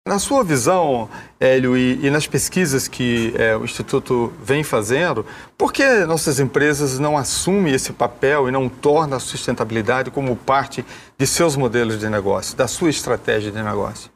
Na 0.06 0.18
sua 0.18 0.42
visão, 0.42 1.08
Hélio, 1.38 1.76
e, 1.76 2.06
e 2.06 2.11
nas 2.11 2.26
pesquisas 2.26 2.88
que 2.88 3.32
é, 3.37 3.56
o 3.56 3.64
Instituto 3.64 4.32
vem 4.42 4.64
fazendo, 4.64 5.25
por 5.56 5.72
que 5.72 6.04
nossas 6.06 6.40
empresas 6.40 6.99
não 6.99 7.16
assumem 7.16 7.72
esse 7.72 7.92
papel 7.92 8.49
e 8.49 8.50
não 8.50 8.68
tornam 8.68 9.16
a 9.16 9.20
sustentabilidade 9.20 10.11
como 10.11 10.34
parte 10.34 10.84
de 11.16 11.25
seus 11.25 11.54
modelos 11.54 12.00
de 12.00 12.08
negócio, 12.08 12.56
da 12.56 12.66
sua 12.66 12.90
estratégia 12.90 13.52
de 13.52 13.62
negócio? 13.62 14.11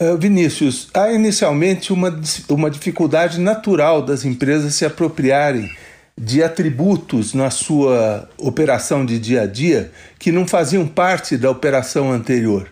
Uh, 0.00 0.16
Vinícius, 0.16 0.88
há 0.94 1.10
inicialmente 1.10 1.92
uma, 1.92 2.14
uma 2.48 2.70
dificuldade 2.70 3.40
natural 3.40 4.02
das 4.02 4.24
empresas 4.24 4.76
se 4.76 4.84
apropriarem 4.84 5.68
de 6.16 6.42
atributos 6.42 7.34
na 7.34 7.50
sua 7.50 8.28
operação 8.38 9.04
de 9.04 9.18
dia 9.18 9.42
a 9.42 9.46
dia 9.46 9.90
que 10.18 10.30
não 10.30 10.46
faziam 10.46 10.86
parte 10.86 11.36
da 11.36 11.50
operação 11.50 12.12
anterior. 12.12 12.68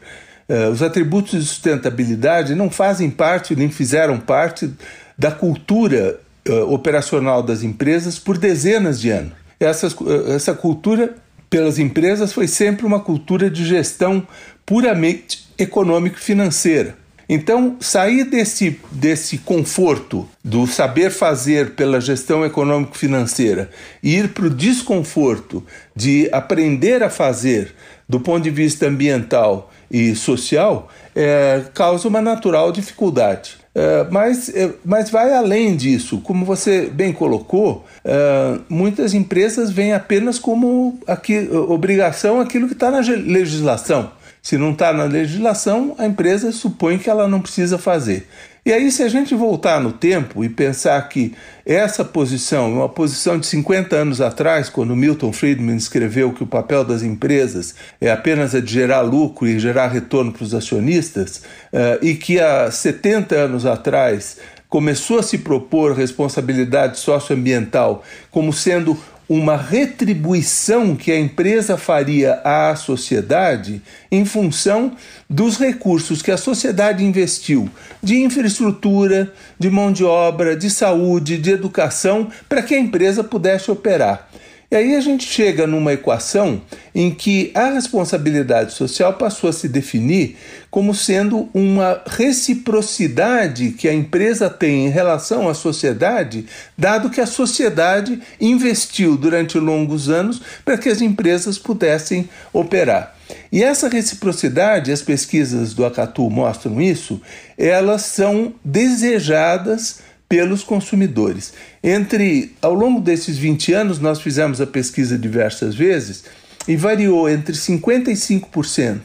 Uh, 0.48 0.70
os 0.70 0.82
atributos 0.82 1.40
de 1.40 1.46
sustentabilidade 1.46 2.54
não 2.54 2.70
fazem 2.70 3.10
parte, 3.10 3.56
nem 3.56 3.70
fizeram 3.70 4.18
parte 4.18 4.70
da 5.18 5.30
cultura 5.30 6.20
uh, 6.48 6.72
operacional 6.72 7.42
das 7.42 7.62
empresas 7.62 8.18
por 8.18 8.38
dezenas 8.38 9.00
de 9.00 9.10
anos. 9.10 9.32
Essas, 9.58 9.92
uh, 9.92 10.32
essa 10.32 10.54
cultura, 10.54 11.14
pelas 11.50 11.78
empresas, 11.78 12.32
foi 12.32 12.46
sempre 12.46 12.86
uma 12.86 13.00
cultura 13.00 13.50
de 13.50 13.64
gestão 13.64 14.26
puramente 14.64 15.48
econômico-financeira. 15.58 17.01
Então, 17.34 17.76
sair 17.80 18.24
desse, 18.24 18.78
desse 18.90 19.38
conforto 19.38 20.28
do 20.44 20.66
saber 20.66 21.10
fazer 21.10 21.70
pela 21.70 21.98
gestão 21.98 22.44
econômico-financeira 22.44 23.70
e 24.02 24.16
ir 24.18 24.34
para 24.34 24.44
o 24.44 24.50
desconforto 24.50 25.64
de 25.96 26.28
aprender 26.30 27.02
a 27.02 27.08
fazer 27.08 27.74
do 28.06 28.20
ponto 28.20 28.42
de 28.42 28.50
vista 28.50 28.86
ambiental 28.86 29.72
e 29.90 30.14
social 30.14 30.90
é, 31.16 31.62
causa 31.72 32.06
uma 32.06 32.20
natural 32.20 32.70
dificuldade. 32.70 33.56
É, 33.74 34.06
mas, 34.10 34.50
é, 34.50 34.70
mas 34.84 35.08
vai 35.08 35.32
além 35.32 35.74
disso. 35.74 36.20
Como 36.20 36.44
você 36.44 36.90
bem 36.90 37.14
colocou, 37.14 37.86
é, 38.04 38.58
muitas 38.68 39.14
empresas 39.14 39.70
veem 39.70 39.94
apenas 39.94 40.38
como 40.38 41.00
aqui, 41.06 41.48
obrigação 41.50 42.42
aquilo 42.42 42.66
que 42.66 42.74
está 42.74 42.90
na 42.90 42.98
legislação. 42.98 44.10
Se 44.42 44.58
não 44.58 44.72
está 44.72 44.92
na 44.92 45.04
legislação, 45.04 45.94
a 45.96 46.04
empresa 46.04 46.50
supõe 46.50 46.98
que 46.98 47.08
ela 47.08 47.28
não 47.28 47.40
precisa 47.40 47.78
fazer. 47.78 48.26
E 48.66 48.72
aí, 48.72 48.92
se 48.92 49.02
a 49.02 49.08
gente 49.08 49.34
voltar 49.34 49.80
no 49.80 49.92
tempo 49.92 50.44
e 50.44 50.48
pensar 50.48 51.00
que 51.08 51.32
essa 51.64 52.04
posição, 52.04 52.72
uma 52.72 52.88
posição 52.88 53.38
de 53.38 53.46
50 53.46 53.94
anos 53.94 54.20
atrás, 54.20 54.68
quando 54.68 54.94
Milton 54.94 55.32
Friedman 55.32 55.76
escreveu 55.76 56.32
que 56.32 56.42
o 56.42 56.46
papel 56.46 56.84
das 56.84 57.02
empresas 57.02 57.74
é 58.00 58.10
apenas 58.10 58.54
a 58.54 58.60
de 58.60 58.72
gerar 58.72 59.00
lucro 59.00 59.48
e 59.48 59.58
gerar 59.58 59.88
retorno 59.88 60.32
para 60.32 60.44
os 60.44 60.54
acionistas, 60.54 61.42
uh, 61.72 62.04
e 62.04 62.14
que 62.14 62.40
há 62.40 62.70
70 62.70 63.34
anos 63.34 63.64
atrás 63.64 64.38
começou 64.68 65.18
a 65.18 65.22
se 65.22 65.38
propor 65.38 65.92
responsabilidade 65.92 66.98
socioambiental 66.98 68.02
como 68.30 68.52
sendo 68.52 68.96
uma 69.34 69.56
retribuição 69.56 70.94
que 70.94 71.10
a 71.10 71.18
empresa 71.18 71.78
faria 71.78 72.34
à 72.44 72.76
sociedade 72.76 73.80
em 74.10 74.26
função 74.26 74.92
dos 75.28 75.56
recursos 75.56 76.20
que 76.20 76.30
a 76.30 76.36
sociedade 76.36 77.02
investiu 77.02 77.66
de 78.02 78.22
infraestrutura, 78.22 79.32
de 79.58 79.70
mão 79.70 79.90
de 79.90 80.04
obra, 80.04 80.54
de 80.54 80.68
saúde, 80.68 81.38
de 81.38 81.50
educação, 81.50 82.30
para 82.46 82.62
que 82.62 82.74
a 82.74 82.78
empresa 82.78 83.24
pudesse 83.24 83.70
operar. 83.70 84.28
E 84.72 84.74
aí 84.74 84.96
a 84.96 85.02
gente 85.02 85.30
chega 85.30 85.66
numa 85.66 85.92
equação 85.92 86.62
em 86.94 87.10
que 87.10 87.50
a 87.54 87.72
responsabilidade 87.72 88.72
social 88.72 89.12
passou 89.12 89.50
a 89.50 89.52
se 89.52 89.68
definir 89.68 90.38
como 90.70 90.94
sendo 90.94 91.46
uma 91.52 92.00
reciprocidade 92.06 93.72
que 93.72 93.86
a 93.86 93.92
empresa 93.92 94.48
tem 94.48 94.86
em 94.86 94.88
relação 94.88 95.46
à 95.46 95.52
sociedade, 95.52 96.46
dado 96.76 97.10
que 97.10 97.20
a 97.20 97.26
sociedade 97.26 98.18
investiu 98.40 99.14
durante 99.14 99.58
longos 99.58 100.08
anos 100.08 100.40
para 100.64 100.78
que 100.78 100.88
as 100.88 101.02
empresas 101.02 101.58
pudessem 101.58 102.26
operar. 102.50 103.14
E 103.52 103.62
essa 103.62 103.90
reciprocidade, 103.90 104.90
as 104.90 105.02
pesquisas 105.02 105.74
do 105.74 105.84
Acatu 105.84 106.30
mostram 106.30 106.80
isso, 106.80 107.20
elas 107.58 108.02
são 108.02 108.54
desejadas 108.64 110.00
pelos 110.32 110.64
consumidores. 110.64 111.52
Entre 111.84 112.56
ao 112.62 112.72
longo 112.72 113.02
desses 113.02 113.36
20 113.36 113.74
anos 113.74 113.98
nós 113.98 114.18
fizemos 114.18 114.62
a 114.62 114.66
pesquisa 114.66 115.18
diversas 115.18 115.74
vezes 115.74 116.24
e 116.66 116.74
variou 116.74 117.28
entre 117.28 117.54
55% 117.54 119.00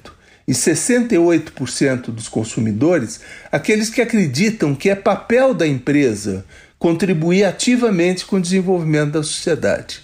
e 0.48 0.54
68% 0.54 2.12
dos 2.12 2.30
consumidores, 2.30 3.20
aqueles 3.52 3.90
que 3.90 4.02
acreditam 4.02 4.74
que 4.74 4.90
é 4.90 4.96
papel 4.96 5.54
da 5.54 5.68
empresa 5.68 6.46
contribuir 6.80 7.44
ativamente 7.44 8.26
com 8.26 8.38
o 8.38 8.42
desenvolvimento 8.42 9.12
da 9.12 9.24
sociedade. 9.24 10.00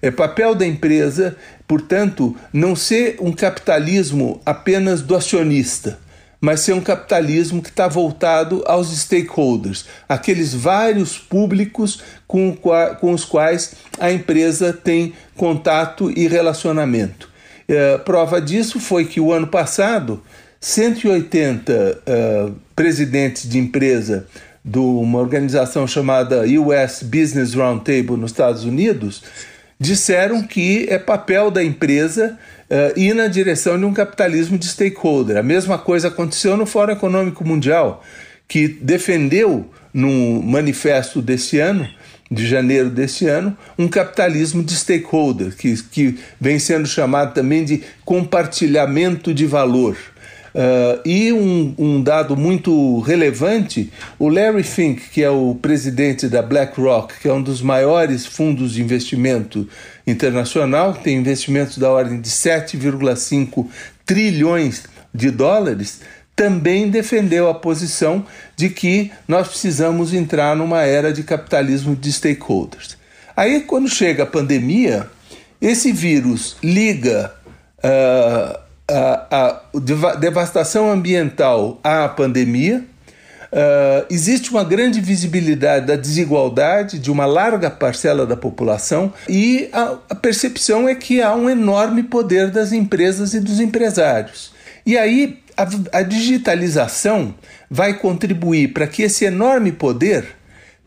É 0.00 0.10
papel 0.10 0.54
da 0.54 0.64
empresa, 0.64 1.36
portanto, 1.68 2.34
não 2.50 2.74
ser 2.74 3.18
um 3.20 3.32
capitalismo 3.32 4.40
apenas 4.46 5.02
do 5.02 5.14
acionista, 5.14 5.98
mas 6.44 6.60
ser 6.60 6.74
um 6.74 6.80
capitalismo 6.80 7.62
que 7.62 7.70
está 7.70 7.88
voltado 7.88 8.62
aos 8.66 8.94
stakeholders, 8.94 9.86
aqueles 10.06 10.52
vários 10.52 11.16
públicos 11.16 12.02
com, 12.26 12.54
com 12.54 13.12
os 13.14 13.24
quais 13.24 13.72
a 13.98 14.12
empresa 14.12 14.70
tem 14.70 15.14
contato 15.34 16.10
e 16.10 16.28
relacionamento. 16.28 17.30
É, 17.66 17.96
prova 17.96 18.42
disso 18.42 18.78
foi 18.78 19.06
que 19.06 19.18
o 19.18 19.32
ano 19.32 19.46
passado, 19.46 20.22
180 20.60 21.72
uh, 21.72 22.02
é, 22.04 22.50
presidentes 22.76 23.48
de 23.48 23.58
empresa 23.58 24.26
de 24.62 24.78
uma 24.78 25.20
organização 25.20 25.86
chamada 25.86 26.44
US 26.60 27.02
Business 27.02 27.54
Roundtable 27.54 28.18
nos 28.18 28.32
Estados 28.32 28.64
Unidos 28.64 29.22
disseram 29.80 30.42
que 30.42 30.86
é 30.90 30.98
papel 30.98 31.50
da 31.50 31.64
empresa 31.64 32.38
uh, 32.74 32.98
ir 32.98 33.14
na 33.14 33.28
direção 33.28 33.78
de 33.78 33.84
um 33.84 33.92
capitalismo 33.92 34.58
de 34.58 34.66
stakeholder. 34.66 35.36
A 35.36 35.42
mesma 35.42 35.78
coisa 35.78 36.08
aconteceu 36.08 36.56
no 36.56 36.66
Fórum 36.66 36.92
Econômico 36.92 37.46
Mundial, 37.46 38.02
que 38.48 38.66
defendeu 38.66 39.70
no 39.92 40.42
manifesto 40.42 41.22
desse 41.22 41.60
ano, 41.60 41.88
de 42.28 42.46
janeiro 42.46 42.90
desse 42.90 43.28
ano, 43.28 43.56
um 43.78 43.86
capitalismo 43.86 44.64
de 44.64 44.74
stakeholder, 44.74 45.54
que, 45.56 45.80
que 45.84 46.18
vem 46.40 46.58
sendo 46.58 46.88
chamado 46.88 47.32
também 47.32 47.64
de 47.64 47.84
compartilhamento 48.04 49.32
de 49.32 49.46
valor. 49.46 49.96
Uh, 50.54 51.00
e 51.04 51.32
um, 51.32 51.74
um, 51.76 52.02
dado 52.02 52.36
muito 52.36 53.00
relevante: 53.00 53.92
o 54.18 54.28
Larry 54.28 54.62
Fink, 54.62 55.08
que 55.10 55.20
é 55.20 55.28
o 55.28 55.56
presidente 55.60 56.28
da 56.28 56.42
BlackRock, 56.42 57.18
que 57.20 57.28
é 57.28 57.32
um 57.32 57.42
dos 57.42 57.60
maiores 57.60 58.24
fundos 58.24 58.74
de 58.74 58.80
investimento 58.80 59.68
internacional, 60.06 60.94
tem 60.94 61.16
investimentos 61.16 61.76
da 61.76 61.90
ordem 61.90 62.20
de 62.20 62.30
7,5 62.30 63.66
trilhões 64.06 64.84
de 65.12 65.28
dólares, 65.28 66.02
também 66.36 66.88
defendeu 66.88 67.48
a 67.48 67.54
posição 67.54 68.24
de 68.56 68.68
que 68.68 69.10
nós 69.26 69.48
precisamos 69.48 70.14
entrar 70.14 70.54
numa 70.54 70.82
era 70.82 71.12
de 71.12 71.24
capitalismo 71.24 71.96
de 71.96 72.12
stakeholders. 72.12 72.96
Aí, 73.36 73.62
quando 73.62 73.88
chega 73.88 74.22
a 74.22 74.26
pandemia, 74.26 75.08
esse 75.60 75.90
vírus 75.90 76.56
liga 76.62 77.34
uh, 77.78 78.63
a, 78.88 79.26
a 79.30 80.16
devastação 80.18 80.90
ambiental 80.90 81.80
à 81.82 82.08
pandemia. 82.08 82.84
Uh, 83.52 84.04
existe 84.10 84.50
uma 84.50 84.64
grande 84.64 85.00
visibilidade 85.00 85.86
da 85.86 85.94
desigualdade 85.94 86.98
de 86.98 87.08
uma 87.08 87.24
larga 87.24 87.70
parcela 87.70 88.26
da 88.26 88.36
população 88.36 89.12
e 89.28 89.68
a, 89.72 89.96
a 90.10 90.14
percepção 90.16 90.88
é 90.88 90.94
que 90.96 91.22
há 91.22 91.32
um 91.36 91.48
enorme 91.48 92.02
poder 92.02 92.50
das 92.50 92.72
empresas 92.72 93.32
e 93.32 93.38
dos 93.38 93.60
empresários. 93.60 94.52
E 94.84 94.98
aí 94.98 95.38
a, 95.56 95.98
a 95.98 96.02
digitalização 96.02 97.32
vai 97.70 97.94
contribuir 97.94 98.72
para 98.72 98.88
que 98.88 99.02
esse 99.02 99.24
enorme 99.24 99.70
poder 99.70 100.26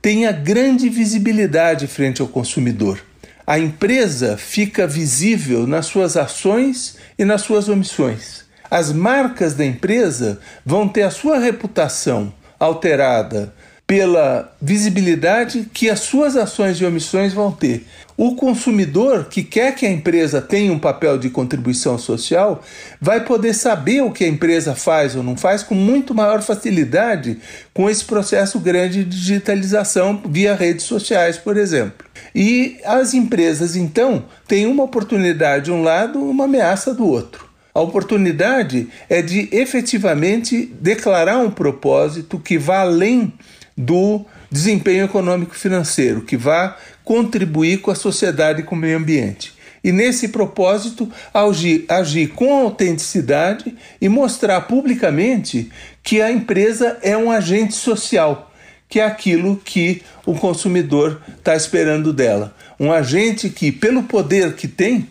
tenha 0.02 0.32
grande 0.34 0.90
visibilidade 0.90 1.88
frente 1.88 2.22
ao 2.22 2.28
consumidor. 2.28 3.02
A 3.46 3.58
empresa 3.58 4.36
fica 4.36 4.86
visível 4.86 5.66
nas 5.66 5.86
suas 5.86 6.18
ações 6.18 6.98
e 7.18 7.26
nas 7.26 7.42
suas 7.42 7.70
omissões. 7.70 8.46
As 8.70 8.92
marcas 8.92 9.54
da 9.54 9.66
empresa 9.66 10.40
vão 10.66 10.88
ter 10.88 11.04
a 11.04 11.12
sua 11.12 11.40
reputação 11.40 12.34
alterada 12.60 13.54
pela 13.88 14.54
visibilidade 14.62 15.70
que 15.74 15.90
as 15.90 16.02
suas 16.02 16.36
ações 16.36 16.76
e 16.76 16.86
omissões 16.86 17.34
vão 17.34 17.54
ter. 17.54 17.88
O 18.18 18.36
consumidor 18.36 19.26
que 19.26 19.44
quer 19.44 19.76
que 19.76 19.86
a 19.86 19.90
empresa 19.90 20.42
tenha 20.42 20.74
um 20.74 20.80
papel 20.80 21.18
de 21.18 21.30
contribuição 21.30 21.98
social 21.98 22.62
vai 23.00 23.24
poder 23.24 23.54
saber 23.54 24.02
o 24.02 24.12
que 24.12 24.26
a 24.26 24.28
empresa 24.28 24.76
faz 24.76 25.16
ou 25.16 25.24
não 25.24 25.38
faz 25.38 25.64
com 25.64 25.76
muito 25.76 26.14
maior 26.14 26.42
facilidade 26.42 27.40
com 27.74 27.90
esse 27.90 28.04
processo 28.04 28.60
grande 28.60 29.06
de 29.06 29.18
digitalização 29.18 30.22
via 30.26 30.54
redes 30.54 30.84
sociais, 30.84 31.38
por 31.38 31.56
exemplo. 31.56 32.07
E 32.34 32.78
as 32.86 33.14
empresas, 33.14 33.76
então, 33.76 34.26
têm 34.48 34.66
uma 34.66 34.84
oportunidade 34.84 35.66
de 35.66 35.72
um 35.72 35.84
lado, 35.84 36.20
uma 36.20 36.46
ameaça 36.46 36.94
do 36.94 37.06
outro. 37.08 37.48
A 37.74 37.80
oportunidade 37.80 38.88
é 39.08 39.22
de 39.22 39.50
efetivamente 39.52 40.66
declarar 40.82 41.38
um 41.38 41.52
propósito 41.52 42.40
que 42.40 42.58
vá 42.58 42.80
além 42.80 43.34
do 43.78 44.26
desempenho 44.52 45.06
econômico 45.06 45.54
financeiro, 45.54 46.22
que 46.22 46.36
vá 46.36 46.76
contribuir 47.04 47.82
com 47.82 47.92
a 47.92 47.96
sociedade 47.96 48.62
e 48.62 48.64
com 48.64 48.74
o 48.74 48.78
meio 48.80 48.98
ambiente. 48.98 49.54
E 49.84 49.92
nesse 49.92 50.30
propósito, 50.30 51.10
agir, 51.34 51.86
agir 51.88 52.30
com 52.30 52.52
autenticidade 52.52 53.76
e 54.02 54.10
mostrar 54.10 54.62
publicamente 54.62 55.72
que 56.04 56.22
a 56.22 56.32
empresa 56.32 56.98
é 57.02 57.16
um 57.16 57.32
agente 57.32 57.76
social, 57.76 58.47
que 58.90 59.00
é 59.00 59.06
aquilo 59.06 59.58
que 59.58 60.02
o 60.26 60.34
consumidor 60.34 61.22
está 61.38 61.56
esperando 61.56 62.14
dela. 62.14 62.56
Um 62.80 62.92
agente 62.92 63.50
que, 63.50 63.72
pelo 63.72 64.04
poder 64.04 64.56
que 64.56 64.68
tem, 64.68 65.08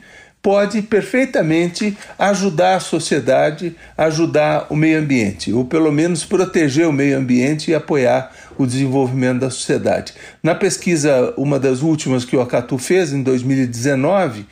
pode 0.46 0.80
perfeitamente 0.80 1.98
ajudar 2.16 2.76
a 2.76 2.80
sociedade, 2.80 3.74
ajudar 3.98 4.68
o 4.70 4.76
meio 4.76 5.00
ambiente, 5.00 5.52
ou 5.52 5.64
pelo 5.64 5.90
menos 5.90 6.24
proteger 6.24 6.86
o 6.86 6.92
meio 6.92 7.18
ambiente 7.18 7.72
e 7.72 7.74
apoiar 7.74 8.30
o 8.56 8.64
desenvolvimento 8.64 9.40
da 9.40 9.50
sociedade. 9.50 10.14
Na 10.42 10.54
pesquisa, 10.54 11.34
uma 11.36 11.58
das 11.58 11.82
últimas 11.82 12.24
que 12.24 12.36
o 12.36 12.40
Acatu 12.40 12.78
fez, 12.78 13.12
em 13.12 13.24
2019, 13.24 14.46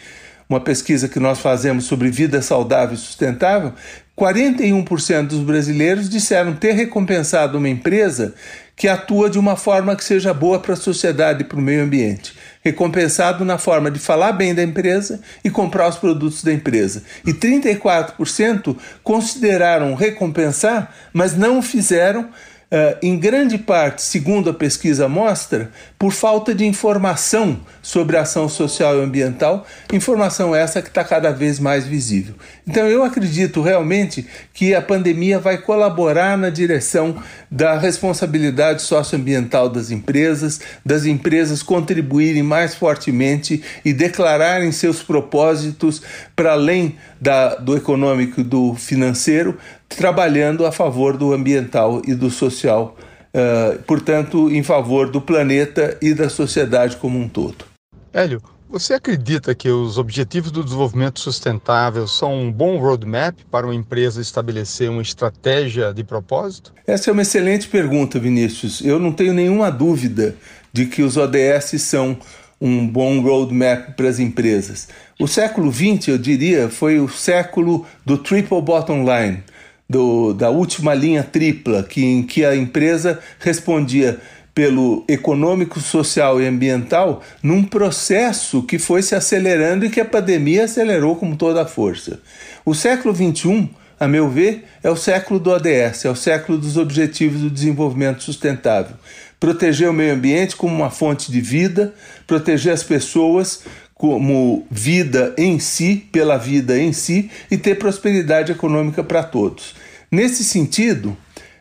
uma 0.48 0.60
pesquisa 0.60 1.08
que 1.08 1.20
nós 1.20 1.38
fazemos 1.38 1.84
sobre 1.84 2.10
vida 2.10 2.42
saudável 2.42 2.94
e 2.94 2.98
sustentável, 2.98 3.72
41% 4.18 5.26
dos 5.28 5.40
brasileiros 5.40 6.08
disseram 6.08 6.54
ter 6.54 6.72
recompensado 6.72 7.58
uma 7.58 7.68
empresa 7.68 8.34
que 8.76 8.88
atua 8.88 9.30
de 9.30 9.38
uma 9.38 9.56
forma 9.56 9.94
que 9.94 10.04
seja 10.04 10.34
boa 10.34 10.58
para 10.58 10.74
a 10.74 10.76
sociedade 10.76 11.42
e 11.42 11.44
para 11.44 11.58
o 11.58 11.62
meio 11.62 11.82
ambiente 11.82 12.34
recompensado 12.64 13.44
na 13.44 13.58
forma 13.58 13.90
de 13.90 13.98
falar 13.98 14.32
bem 14.32 14.54
da 14.54 14.62
empresa 14.62 15.20
e 15.44 15.50
comprar 15.50 15.86
os 15.86 15.96
produtos 15.96 16.42
da 16.42 16.50
empresa. 16.50 17.04
E 17.26 17.32
34% 17.34 18.74
consideraram 19.02 19.94
recompensar, 19.94 20.90
mas 21.12 21.36
não 21.36 21.58
o 21.58 21.62
fizeram 21.62 22.30
Uh, 22.72 22.98
em 23.02 23.18
grande 23.18 23.58
parte, 23.58 24.02
segundo 24.02 24.50
a 24.50 24.54
pesquisa 24.54 25.08
mostra, 25.08 25.70
por 25.98 26.12
falta 26.12 26.54
de 26.54 26.64
informação 26.64 27.60
sobre 27.80 28.16
a 28.16 28.22
ação 28.22 28.48
social 28.48 28.96
e 28.96 29.02
ambiental, 29.02 29.66
informação 29.92 30.54
essa 30.54 30.82
que 30.82 30.88
está 30.88 31.04
cada 31.04 31.30
vez 31.30 31.60
mais 31.60 31.86
visível. 31.86 32.34
Então, 32.66 32.86
eu 32.86 33.04
acredito 33.04 33.62
realmente 33.62 34.26
que 34.52 34.74
a 34.74 34.82
pandemia 34.82 35.38
vai 35.38 35.58
colaborar 35.58 36.36
na 36.36 36.50
direção 36.50 37.22
da 37.50 37.78
responsabilidade 37.78 38.82
socioambiental 38.82 39.68
das 39.68 39.90
empresas, 39.90 40.60
das 40.84 41.04
empresas 41.04 41.62
contribuírem 41.62 42.42
mais 42.42 42.74
fortemente 42.74 43.62
e 43.84 43.92
declararem 43.92 44.72
seus 44.72 45.02
propósitos 45.02 46.02
para 46.34 46.52
além 46.52 46.96
da, 47.24 47.54
do 47.54 47.74
econômico 47.74 48.42
e 48.42 48.44
do 48.44 48.74
financeiro, 48.74 49.56
trabalhando 49.88 50.66
a 50.66 50.70
favor 50.70 51.16
do 51.16 51.32
ambiental 51.32 52.02
e 52.06 52.14
do 52.14 52.30
social, 52.30 52.96
uh, 53.34 53.82
portanto, 53.84 54.50
em 54.50 54.62
favor 54.62 55.10
do 55.10 55.22
planeta 55.22 55.96
e 56.02 56.12
da 56.12 56.28
sociedade 56.28 56.96
como 56.96 57.18
um 57.18 57.26
todo. 57.26 57.64
Hélio, 58.12 58.42
você 58.68 58.92
acredita 58.92 59.54
que 59.54 59.70
os 59.70 59.96
Objetivos 59.96 60.50
do 60.50 60.62
Desenvolvimento 60.62 61.18
Sustentável 61.18 62.06
são 62.06 62.34
um 62.34 62.52
bom 62.52 62.76
roadmap 62.76 63.38
para 63.50 63.66
uma 63.66 63.74
empresa 63.74 64.20
estabelecer 64.20 64.90
uma 64.90 65.00
estratégia 65.00 65.94
de 65.94 66.04
propósito? 66.04 66.74
Essa 66.86 67.08
é 67.08 67.12
uma 67.12 67.22
excelente 67.22 67.68
pergunta, 67.68 68.18
Vinícius. 68.18 68.82
Eu 68.82 68.98
não 68.98 69.12
tenho 69.12 69.32
nenhuma 69.32 69.70
dúvida 69.70 70.36
de 70.72 70.84
que 70.86 71.02
os 71.02 71.16
ODS 71.16 71.80
são 71.80 72.18
um 72.60 72.86
bom 72.86 73.20
roadmap 73.20 73.94
para 73.96 74.08
as 74.08 74.18
empresas. 74.18 74.88
O 75.18 75.28
século 75.28 75.72
XX, 75.72 76.08
eu 76.08 76.18
diria, 76.18 76.68
foi 76.68 76.98
o 76.98 77.08
século 77.08 77.86
do 78.04 78.18
triple 78.18 78.60
bottom 78.60 79.04
line 79.04 79.42
do, 79.88 80.32
da 80.32 80.50
última 80.50 80.92
linha 80.94 81.22
tripla, 81.22 81.82
que, 81.82 82.04
em 82.04 82.22
que 82.22 82.44
a 82.44 82.56
empresa 82.56 83.20
respondia 83.38 84.20
pelo 84.54 85.04
econômico, 85.08 85.80
social 85.80 86.40
e 86.40 86.46
ambiental 86.46 87.22
num 87.42 87.64
processo 87.64 88.62
que 88.62 88.78
foi 88.78 89.02
se 89.02 89.14
acelerando 89.14 89.84
e 89.84 89.90
que 89.90 90.00
a 90.00 90.04
pandemia 90.04 90.64
acelerou 90.64 91.16
com 91.16 91.34
toda 91.34 91.62
a 91.62 91.66
força. 91.66 92.20
O 92.64 92.72
século 92.72 93.14
XXI, 93.14 93.68
a 93.98 94.06
meu 94.06 94.28
ver, 94.28 94.64
é 94.82 94.88
o 94.88 94.96
século 94.96 95.40
do 95.40 95.50
ODS, 95.50 96.04
é 96.04 96.10
o 96.10 96.14
século 96.14 96.56
dos 96.56 96.76
Objetivos 96.76 97.40
do 97.40 97.50
Desenvolvimento 97.50 98.22
Sustentável. 98.22 98.96
Proteger 99.40 99.90
o 99.90 99.92
meio 99.92 100.14
ambiente 100.14 100.56
como 100.56 100.74
uma 100.74 100.88
fonte 100.88 101.30
de 101.30 101.40
vida, 101.40 101.92
proteger 102.26 102.72
as 102.72 102.82
pessoas 102.82 103.64
como 103.94 104.66
vida 104.70 105.34
em 105.38 105.58
si, 105.58 105.96
pela 106.10 106.36
vida 106.36 106.78
em 106.78 106.92
si, 106.92 107.30
e 107.50 107.56
ter 107.56 107.76
prosperidade 107.76 108.52
econômica 108.52 109.02
para 109.02 109.22
todos. 109.22 109.74
Nesse 110.10 110.44
sentido, 110.44 111.16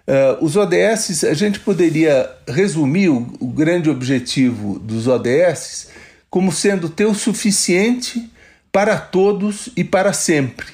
uh, 0.08 0.44
os 0.44 0.56
ODS, 0.56 1.24
a 1.24 1.34
gente 1.34 1.60
poderia 1.60 2.30
resumir 2.48 3.10
o, 3.10 3.34
o 3.40 3.48
grande 3.48 3.90
objetivo 3.90 4.80
dos 4.80 5.08
ODS 5.08 5.90
como 6.30 6.52
sendo 6.52 6.90
ter 6.90 7.06
o 7.06 7.14
suficiente 7.14 8.28
para 8.72 8.98
todos 8.98 9.70
e 9.78 9.84
para 9.84 10.12
sempre. 10.14 10.66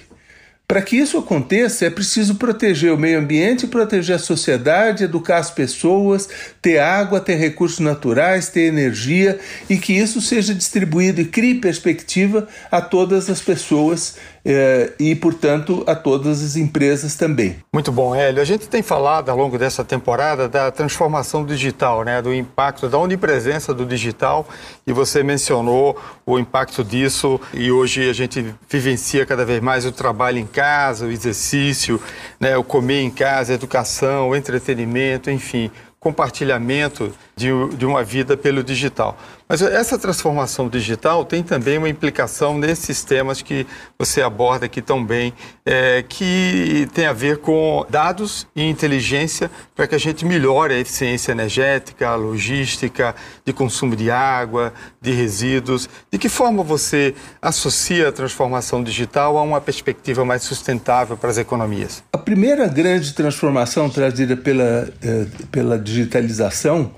Para 0.72 0.84
que 0.84 0.98
isso 0.98 1.18
aconteça, 1.18 1.88
é 1.88 1.90
preciso 1.90 2.36
proteger 2.36 2.94
o 2.94 2.98
meio 2.98 3.18
ambiente, 3.18 3.66
proteger 3.66 4.18
a 4.18 4.20
sociedade, 4.20 5.04
educar 5.04 5.38
as 5.38 5.50
pessoas, 5.50 6.30
ter 6.62 6.78
água, 6.78 7.20
ter 7.20 7.38
recursos 7.38 7.80
naturais, 7.80 8.50
ter 8.50 8.68
energia 8.68 9.40
e 9.68 9.80
que 9.80 9.94
isso 9.94 10.22
seja 10.22 10.54
distribuído 10.54 11.22
e 11.22 11.26
crie 11.26 11.56
perspectiva 11.56 12.48
a 12.70 12.82
todas 12.82 13.32
as 13.32 13.42
pessoas 13.42 14.18
é, 14.46 14.92
e, 15.00 15.16
portanto, 15.16 15.84
a 15.88 15.96
todas 15.96 16.44
as 16.44 16.56
empresas 16.56 17.16
também. 17.16 17.58
Muito 17.74 17.92
bom, 17.92 18.16
Hélio. 18.16 18.42
A 18.42 18.46
gente 18.46 18.68
tem 18.68 18.82
falado 18.82 19.30
ao 19.30 19.38
longo 19.38 19.58
dessa 19.58 19.84
temporada 19.84 20.48
da 20.48 20.72
transformação 20.72 21.46
digital, 21.46 22.04
né, 22.04 22.22
do 22.22 22.34
impacto, 22.34 22.88
da 22.88 22.98
onipresença 22.98 23.74
do 23.74 23.86
digital, 23.86 24.48
e 24.86 24.94
você 24.94 25.24
mencionou 25.24 26.00
o 26.26 26.38
impacto 26.38 26.84
disso, 26.84 27.40
e 27.54 27.72
hoje 27.72 28.10
a 28.10 28.14
gente 28.14 28.54
vivencia 28.70 29.26
cada 29.26 29.44
vez 29.44 29.62
mais 29.62 29.86
o 29.86 29.92
trabalho 29.92 30.38
em 30.38 30.46
casa, 30.46 30.59
o 31.06 31.12
exercício, 31.12 32.02
né, 32.40 32.58
o 32.58 32.64
comer 32.64 33.02
em 33.02 33.10
casa, 33.10 33.54
educação, 33.54 34.36
entretenimento, 34.36 35.32
enfim, 35.32 35.72
compartilhamento 36.00 37.14
de, 37.40 37.78
de 37.78 37.86
uma 37.86 38.04
vida 38.04 38.36
pelo 38.36 38.62
digital. 38.62 39.18
Mas 39.48 39.62
essa 39.64 39.98
transformação 39.98 40.68
digital 40.68 41.26
tem 41.26 41.42
também 41.42 41.78
uma 41.78 41.90
implicação 41.90 42.56
nesses 42.56 43.04
temas 43.04 43.42
que 43.42 43.66
você 43.98 44.22
aborda 44.22 44.66
aqui 44.68 44.80
tão 44.80 45.04
bem, 45.04 45.34
é, 45.66 46.04
que 46.08 46.88
tem 46.94 47.08
a 47.08 47.14
ver 47.14 47.38
com 47.38 47.84
dados 47.90 48.46
e 48.56 48.64
inteligência 48.64 49.50
para 49.74 49.88
que 49.88 49.96
a 49.96 49.98
gente 49.98 50.24
melhore 50.24 50.74
a 50.74 50.78
eficiência 50.78 51.32
energética, 51.32 52.10
a 52.10 52.16
logística, 52.16 53.16
de 53.44 53.52
consumo 53.52 53.96
de 53.96 54.12
água, 54.12 54.72
de 55.02 55.12
resíduos. 55.12 55.90
De 56.12 56.20
que 56.20 56.30
forma 56.30 56.62
você 56.62 57.16
associa 57.42 58.10
a 58.10 58.12
transformação 58.12 58.84
digital 58.84 59.36
a 59.38 59.42
uma 59.42 59.62
perspectiva 59.62 60.24
mais 60.24 60.44
sustentável 60.44 61.18
para 61.18 61.30
as 61.30 61.38
economias? 61.40 62.04
A 62.14 62.18
primeira 62.20 62.68
grande 62.68 63.14
transformação 63.14 63.90
trazida 63.90 64.38
pela, 64.38 64.94
eh, 65.02 65.26
pela 65.52 65.80
digitalização 65.80 66.92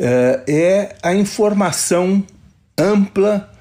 é, 0.00 0.42
é 0.48 0.96
a 1.02 1.14
informação 1.14 2.24
ampla, 2.76 3.52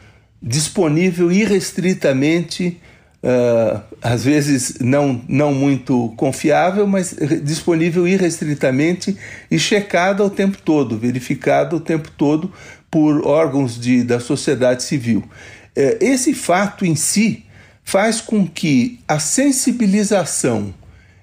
disponível 0.42 1.30
irrestritamente, 1.30 2.80
uh, 3.22 3.82
às 4.02 4.24
vezes 4.24 4.78
não, 4.80 5.22
não 5.28 5.54
muito 5.54 6.14
confiável, 6.16 6.88
mas 6.88 7.14
disponível 7.44 8.08
irrestritamente 8.08 9.18
e 9.52 9.60
checada 9.60 10.24
o 10.24 10.30
tempo 10.30 10.58
todo, 10.64 10.98
verificada 10.98 11.76
o 11.76 11.80
tempo 11.80 12.10
todo 12.18 12.52
por 12.90 13.28
órgãos 13.28 13.80
de, 13.80 14.04
da 14.04 14.20
sociedade 14.20 14.84
civil. 14.84 15.20
Uh, 15.78 15.98
esse 16.00 16.34
fato 16.34 16.86
em 16.86 16.96
si 16.96 17.46
faz 17.84 18.22
com 18.22 18.48
que 18.48 19.00
a 19.06 19.20
sensibilização 19.20 20.74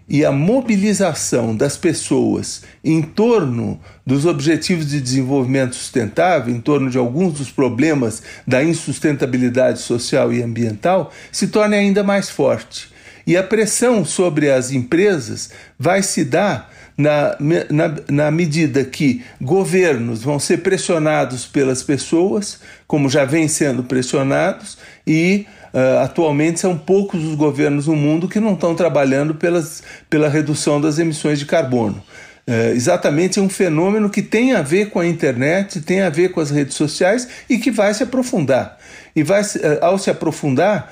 e 0.09 0.25
a 0.25 0.31
mobilização 0.31 1.57
das 1.57 1.77
pessoas 1.77 2.63
em 2.85 3.03
torno 3.03 3.81
dos 4.07 4.25
objetivos 4.25 4.89
de 4.89 5.01
desenvolvimento 5.01 5.75
sustentável, 5.75 6.55
em 6.55 6.61
torno 6.61 6.89
de 6.89 6.97
alguns 6.97 7.35
dos 7.35 7.51
problemas 7.51 8.23
da 8.47 8.63
insustentabilidade 8.63 9.81
social 9.81 10.33
e 10.33 10.43
ambiental, 10.43 11.13
se 11.33 11.49
torne 11.49 11.77
ainda 11.77 12.05
mais 12.05 12.31
forte. 12.31 12.89
E 13.27 13.37
a 13.37 13.43
pressão 13.43 14.05
sobre 14.05 14.49
as 14.51 14.71
empresas 14.71 15.51
vai 15.77 16.03
se 16.03 16.25
dar 16.25 16.71
na, 16.97 17.37
na, 17.69 17.95
na 18.09 18.31
medida 18.31 18.85
que 18.85 19.23
governos 19.41 20.23
vão 20.23 20.39
ser 20.39 20.59
pressionados 20.59 21.45
pelas 21.45 21.83
pessoas, 21.83 22.61
como 22.87 23.11
já 23.11 23.25
vêm 23.25 23.49
sendo 23.49 23.83
pressionados, 23.83 24.79
e 25.07 25.47
Uh, 25.77 25.99
atualmente 25.99 26.59
são 26.59 26.75
poucos 26.75 27.23
os 27.23 27.35
governos 27.35 27.87
no 27.87 27.95
mundo 27.95 28.27
que 28.27 28.41
não 28.41 28.55
estão 28.55 28.75
trabalhando 28.75 29.35
pelas, 29.35 29.83
pela 30.09 30.27
redução 30.27 30.81
das 30.81 30.99
emissões 30.99 31.39
de 31.39 31.45
carbono. 31.45 32.03
Uh, 32.49 32.73
exatamente 32.75 33.39
é 33.39 33.43
um 33.43 33.49
fenômeno 33.51 34.09
que 34.09 34.23
tem 34.23 34.55
a 34.55 34.63
ver 34.63 34.89
com 34.89 35.01
a 35.01 35.07
internet, 35.07 35.83
tem 35.83 36.01
a 36.01 36.09
ver 36.09 36.31
com 36.31 36.41
as 36.41 36.51
redes 36.51 36.77
sociais 36.77 37.29
e 37.47 37.59
que 37.59 37.71
vai 37.71 37.93
se 37.93 38.03
aprofundar. 38.03 38.79
E 39.15 39.23
vai, 39.23 39.43
uh, 39.43 39.47
ao 39.83 39.99
se 39.99 40.09
aprofundar, 40.09 40.91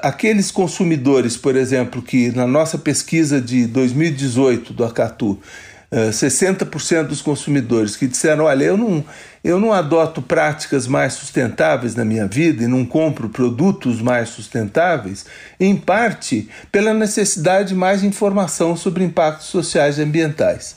aqueles 0.00 0.50
consumidores, 0.50 1.36
por 1.36 1.54
exemplo, 1.54 2.00
que 2.00 2.30
na 2.34 2.46
nossa 2.46 2.78
pesquisa 2.78 3.42
de 3.42 3.66
2018 3.66 4.72
do 4.72 4.84
Acatu, 4.84 5.38
60% 5.92 7.04
dos 7.04 7.22
consumidores 7.22 7.94
que 7.94 8.06
disseram: 8.06 8.44
olha, 8.46 8.64
eu 8.64 8.76
não, 8.76 9.04
eu 9.44 9.60
não 9.60 9.72
adoto 9.72 10.22
práticas 10.22 10.86
mais 10.86 11.12
sustentáveis 11.12 11.94
na 11.94 12.04
minha 12.04 12.26
vida 12.26 12.64
e 12.64 12.66
não 12.66 12.84
compro 12.84 13.28
produtos 13.28 14.00
mais 14.00 14.30
sustentáveis, 14.30 15.26
em 15.60 15.76
parte 15.76 16.48
pela 16.72 16.94
necessidade 16.94 17.68
de 17.68 17.74
mais 17.74 18.02
informação 18.02 18.74
sobre 18.74 19.04
impactos 19.04 19.48
sociais 19.48 19.98
e 19.98 20.02
ambientais 20.02 20.74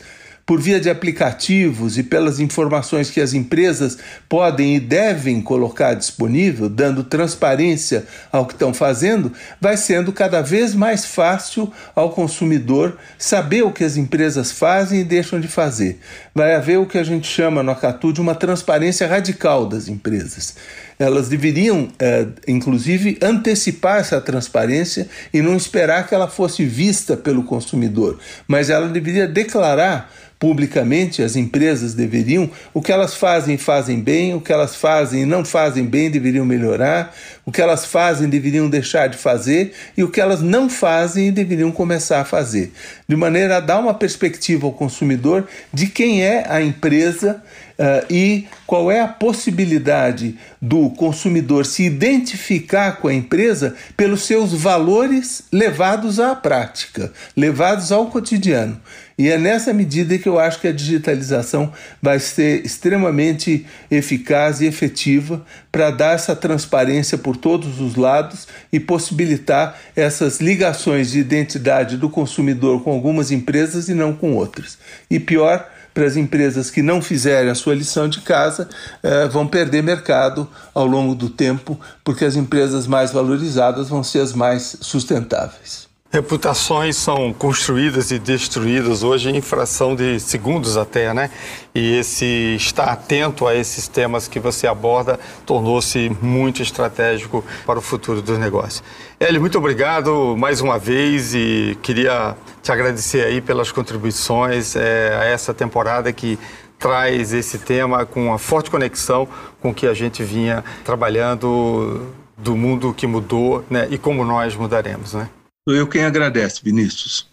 por 0.48 0.62
via 0.62 0.80
de 0.80 0.90
aplicativos 0.90 1.98
e 1.98 2.04
pelas 2.04 2.40
informações 2.40 3.12
que 3.12 3.20
as 3.20 3.34
empresas 3.34 3.98
podem 4.30 4.78
e 4.78 4.80
devem 4.80 5.42
colocar 5.42 5.94
disponível, 5.94 6.70
dando 6.70 7.04
transparência 7.04 8.06
ao 8.32 8.46
que 8.46 8.54
estão 8.54 8.74
fazendo, 8.74 9.34
vai 9.60 9.76
sendo 9.76 10.14
cada 10.14 10.42
vez 10.42 10.74
mais 10.74 11.06
fácil 11.06 11.70
ao 11.94 12.12
consumidor 12.12 12.98
saber 13.18 13.64
o 13.64 13.74
que 13.74 13.84
as 13.84 13.98
empresas 13.98 14.50
fazem 14.50 15.02
e 15.02 15.04
deixam 15.04 15.38
de 15.38 15.50
fazer. 15.50 16.00
Vai 16.34 16.56
haver 16.56 16.80
o 16.80 16.86
que 16.86 16.98
a 16.98 17.04
gente 17.04 17.28
chama 17.28 17.62
no 17.62 17.72
Acatu 17.72 18.14
de 18.14 18.22
uma 18.22 18.34
transparência 18.34 19.06
radical 19.06 19.66
das 19.66 19.90
empresas 19.90 20.56
elas 21.00 21.30
deveriam, 21.30 21.90
é, 22.00 22.28
inclusive, 22.48 23.18
antecipar 23.22 24.00
essa 24.00 24.20
transparência 24.20 25.08
e 25.34 25.42
não 25.42 25.56
esperar 25.56 26.08
que 26.08 26.16
ela 26.16 26.28
fosse 26.28 26.66
vista 26.66 27.16
pelo 27.16 27.44
consumidor, 27.44 28.20
mas 28.48 28.70
ela 28.70 28.88
deveria 28.88 29.28
declarar 29.28 30.12
publicamente, 30.40 31.24
as 31.24 31.36
empresas 31.36 31.94
deveriam, 31.94 32.50
o 32.74 32.82
que 32.82 32.92
elas 32.92 33.16
fazem, 33.16 33.58
fazem 33.58 34.00
bem, 34.00 34.36
o 34.36 34.42
que 34.42 34.54
elas 34.54 34.76
fazem 34.76 35.24
e 35.24 35.26
não 35.26 35.44
fazem 35.44 35.86
bem, 35.86 36.12
deveriam 36.12 36.46
melhorar, 36.46 37.16
o 37.48 37.52
que 37.52 37.62
elas 37.62 37.86
fazem, 37.86 38.28
deveriam 38.28 38.70
deixar 38.70 39.08
de 39.08 39.18
fazer, 39.18 39.72
e 39.96 40.04
o 40.04 40.12
que 40.12 40.20
elas 40.20 40.42
não 40.42 40.70
fazem, 40.70 41.32
deveriam 41.32 41.72
começar 41.72 42.20
a 42.20 42.26
fazer, 42.26 42.74
de 43.08 43.16
maneira 43.16 43.56
a 43.56 43.60
dar 43.62 43.80
uma 43.80 43.94
perspectiva 43.94 44.68
ao 44.68 44.74
consumidor 44.74 45.48
de 45.74 45.88
quem 45.88 46.24
é 46.24 46.46
a 46.48 46.62
empresa 46.62 47.42
Uh, 47.80 48.12
e 48.12 48.48
qual 48.66 48.92
é 48.92 49.02
a 49.02 49.08
possibilidade 49.08 50.36
do 50.60 50.90
consumidor 50.90 51.64
se 51.64 51.84
identificar 51.84 52.94
com 52.94 53.08
a 53.08 53.14
empresa 53.14 53.76
pelos 53.96 54.24
seus 54.24 54.52
valores 54.52 55.44
levados 55.54 56.20
à 56.20 56.34
prática, 56.34 57.14
levados 57.36 57.92
ao 57.92 58.08
cotidiano. 58.08 58.82
E 59.18 59.30
é 59.30 59.38
nessa 59.38 59.74
medida 59.74 60.16
que 60.20 60.30
eu 60.30 60.38
acho 60.38 60.62
que 60.62 60.68
a 60.68 60.72
digitalização 60.72 61.74
vai 62.00 62.20
ser 62.20 62.64
extremamente 62.64 63.66
eficaz 63.90 64.62
e 64.62 64.68
efetiva 64.68 65.44
para 65.72 65.90
dar 65.90 66.14
essa 66.14 66.36
transparência 66.36 67.18
por 67.18 67.36
todos 67.36 67.82
os 67.82 67.96
lados 67.96 68.48
e 68.72 68.80
possibilitar 68.80 69.76
essas 69.96 70.40
ligações 70.40 71.10
de 71.10 71.20
identidade 71.20 71.98
do 71.98 72.12
consumidor 72.12 72.84
com 72.84 72.92
algumas 72.92 73.32
empresas 73.32 73.90
e 73.90 73.96
não 73.96 74.14
com 74.14 74.36
outras. 74.36 74.78
E 75.10 75.20
pior, 75.20 75.68
para 75.96 76.06
as 76.06 76.16
empresas 76.16 76.70
que 76.70 76.84
não 76.84 77.02
fizerem 77.02 77.50
a 77.50 77.56
sua 77.56 77.74
lição 77.74 78.08
de 78.08 78.22
casa, 78.22 78.70
eh, 79.02 79.28
vão 79.30 79.48
perder 79.48 79.82
mercado 79.82 80.48
ao 80.76 80.86
longo 80.86 81.16
do 81.16 81.28
tempo, 81.28 81.80
porque 82.04 82.24
as 82.24 82.36
empresas 82.36 82.86
mais 82.86 83.12
valorizadas 83.12 83.90
vão 83.90 84.04
ser 84.04 84.20
as 84.20 84.32
mais 84.32 84.78
sustentáveis. 84.80 85.87
Reputações 86.10 86.96
são 86.96 87.34
construídas 87.34 88.12
e 88.12 88.18
destruídas 88.18 89.04
hoje 89.04 89.30
em 89.30 89.42
fração 89.42 89.94
de 89.94 90.18
segundos 90.22 90.78
até, 90.78 91.14
né? 91.14 91.30
E 91.76 91.98
esse 91.98 92.56
estar 92.56 92.86
atento 92.86 93.46
a 93.46 93.54
esses 93.54 93.90
temas 93.90 94.26
que 94.26 94.40
você 94.40 94.68
aborda 94.68 95.20
tornou-se 95.46 96.10
muito 96.22 96.62
estratégico 96.62 97.44
para 97.66 97.78
o 97.78 97.82
futuro 97.82 98.22
dos 98.22 98.38
negócios. 98.38 98.82
Eli, 99.20 99.38
muito 99.38 99.58
obrigado 99.58 100.34
mais 100.38 100.62
uma 100.62 100.80
vez 100.80 101.36
e 101.36 101.78
queria 101.82 102.38
te 102.64 102.72
agradecer 102.72 103.26
aí 103.26 103.42
pelas 103.42 103.70
contribuições 103.74 104.78
é, 104.78 105.14
a 105.20 105.26
essa 105.26 105.54
temporada 105.54 106.14
que 106.14 106.40
traz 106.80 107.34
esse 107.34 107.60
tema 107.60 108.06
com 108.06 108.28
uma 108.28 108.38
forte 108.38 108.72
conexão 108.72 109.28
com 109.62 109.72
o 109.72 109.74
que 109.74 109.86
a 109.86 109.94
gente 109.94 110.24
vinha 110.24 110.64
trabalhando 110.86 112.14
do 112.38 112.56
mundo 112.56 112.94
que 112.94 113.06
mudou 113.06 113.66
né, 113.70 113.88
e 113.92 113.98
como 113.98 114.24
nós 114.24 114.56
mudaremos, 114.56 115.14
né? 115.14 115.28
Sou 115.68 115.76
eu 115.76 115.86
quem 115.86 116.06
agradece, 116.06 116.62
Vinícius. 116.64 117.28